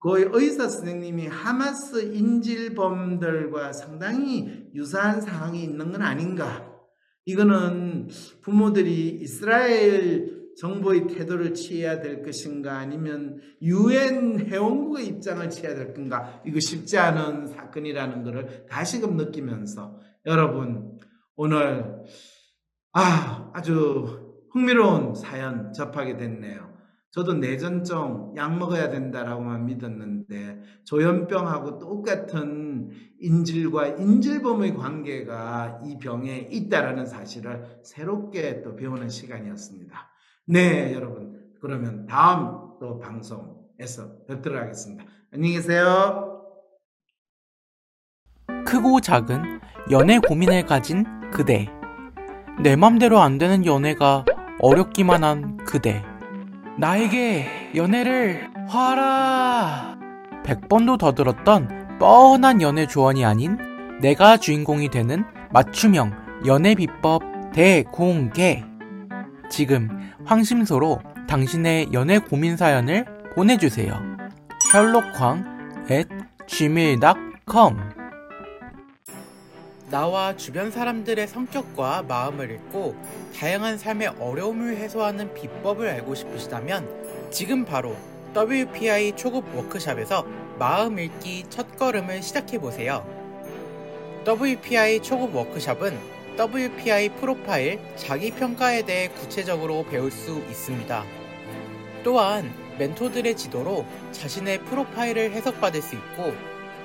그 0.00 0.30
의사 0.32 0.68
선생님이 0.68 1.26
하마스 1.26 2.12
인질범들과 2.14 3.72
상당히 3.72 4.68
유사한 4.74 5.20
상황이 5.20 5.62
있는 5.62 5.90
건 5.90 6.02
아닌가. 6.02 6.68
이거는 7.24 8.08
부모들이 8.42 9.18
이스라엘 9.20 10.38
정부의 10.58 11.06
태도를 11.06 11.54
취해야 11.54 12.00
될 12.00 12.22
것인가 12.22 12.78
아니면 12.78 13.40
유엔 13.62 14.40
회원국의 14.40 15.06
입장을 15.06 15.48
취해야 15.50 15.74
될 15.74 15.94
건가 15.94 16.42
이거 16.44 16.58
쉽지 16.58 16.98
않은 16.98 17.46
사건이라는 17.46 18.24
것을 18.24 18.66
다시금 18.68 19.16
느끼면서 19.16 20.00
여러분 20.26 20.98
오늘 21.36 22.02
아 22.92 23.50
아주 23.54 24.46
흥미로운 24.50 25.14
사연 25.14 25.72
접하게 25.72 26.16
됐네요. 26.16 26.67
저도 27.10 27.34
내전증 27.34 28.34
약 28.36 28.58
먹어야 28.58 28.90
된다라고만 28.90 29.64
믿었는데 29.64 30.60
조현병하고 30.84 31.78
똑같은 31.78 32.90
인질과 33.20 33.86
인질범의 33.88 34.74
관계가 34.74 35.80
이 35.84 35.98
병에 35.98 36.48
있다라는 36.50 37.06
사실을 37.06 37.80
새롭게 37.82 38.62
또 38.62 38.76
배우는 38.76 39.08
시간이었습니다. 39.08 40.10
네, 40.46 40.92
여러분. 40.94 41.38
그러면 41.60 42.06
다음 42.06 42.78
또 42.78 42.98
방송에서 42.98 44.24
뵙도록 44.26 44.60
하겠습니다. 44.60 45.04
안녕히 45.32 45.54
계세요. 45.54 46.34
크고 48.66 49.00
작은 49.00 49.60
연애 49.90 50.18
고민을 50.18 50.66
가진 50.66 51.04
그대. 51.30 51.68
내 52.62 52.76
맘대로 52.76 53.18
안 53.20 53.38
되는 53.38 53.64
연애가 53.64 54.24
어렵기만 54.60 55.24
한 55.24 55.56
그대. 55.58 56.02
나에게 56.78 57.72
연애를 57.74 58.48
화라! 58.68 59.98
100번도 60.44 60.96
더 60.96 61.12
들었던 61.12 61.98
뻔한 61.98 62.62
연애 62.62 62.86
조언이 62.86 63.24
아닌 63.24 63.58
내가 64.00 64.36
주인공이 64.36 64.88
되는 64.88 65.24
맞춤형 65.50 66.12
연애 66.46 66.76
비법 66.76 67.22
대공개. 67.52 68.64
지금 69.50 69.88
황심소로 70.24 71.00
당신의 71.26 71.88
연애 71.92 72.20
고민 72.20 72.56
사연을 72.56 73.04
보내주세요. 73.34 74.00
셜록황 74.70 75.88
at 75.90 76.08
gmail.com 76.46 77.97
나와 79.90 80.36
주변 80.36 80.70
사람들의 80.70 81.26
성격과 81.26 82.02
마음을 82.02 82.50
읽고 82.50 82.94
다양한 83.38 83.78
삶의 83.78 84.08
어려움을 84.20 84.76
해소하는 84.76 85.32
비법을 85.32 85.88
알고 85.88 86.14
싶으시다면 86.14 87.30
지금 87.30 87.64
바로 87.64 87.96
WPI 88.36 89.16
초급 89.16 89.54
워크샵에서 89.56 90.26
마음 90.58 90.98
읽기 90.98 91.44
첫걸음을 91.48 92.22
시작해보세요. 92.22 93.06
WPI 94.26 95.00
초급 95.02 95.34
워크샵은 95.34 95.98
WPI 96.38 97.08
프로파일 97.20 97.80
자기평가에 97.96 98.82
대해 98.82 99.08
구체적으로 99.08 99.86
배울 99.90 100.10
수 100.10 100.38
있습니다. 100.50 101.04
또한 102.04 102.52
멘토들의 102.78 103.36
지도로 103.36 103.86
자신의 104.12 104.64
프로파일을 104.64 105.32
해석받을 105.32 105.80
수 105.80 105.94
있고 105.94 106.34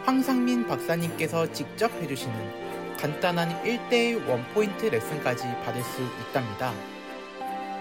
황상민 0.06 0.68
박사님께서 0.68 1.52
직접 1.52 1.92
해주시는 2.02 2.63
간단한 3.04 3.62
1대1 3.66 4.26
원포인트 4.30 4.86
레슨까지 4.86 5.44
받을 5.66 5.84
수 5.84 6.02
있답니다. 6.22 6.72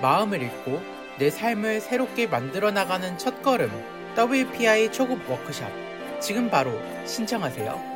마음을 0.00 0.42
읽고 0.42 0.82
내 1.16 1.30
삶을 1.30 1.80
새롭게 1.80 2.26
만들어 2.26 2.72
나가는 2.72 3.16
첫걸음 3.16 3.70
WPI 4.18 4.90
초급 4.90 5.30
워크샵 5.30 5.70
지금 6.20 6.50
바로 6.50 6.72
신청하세요. 7.06 7.91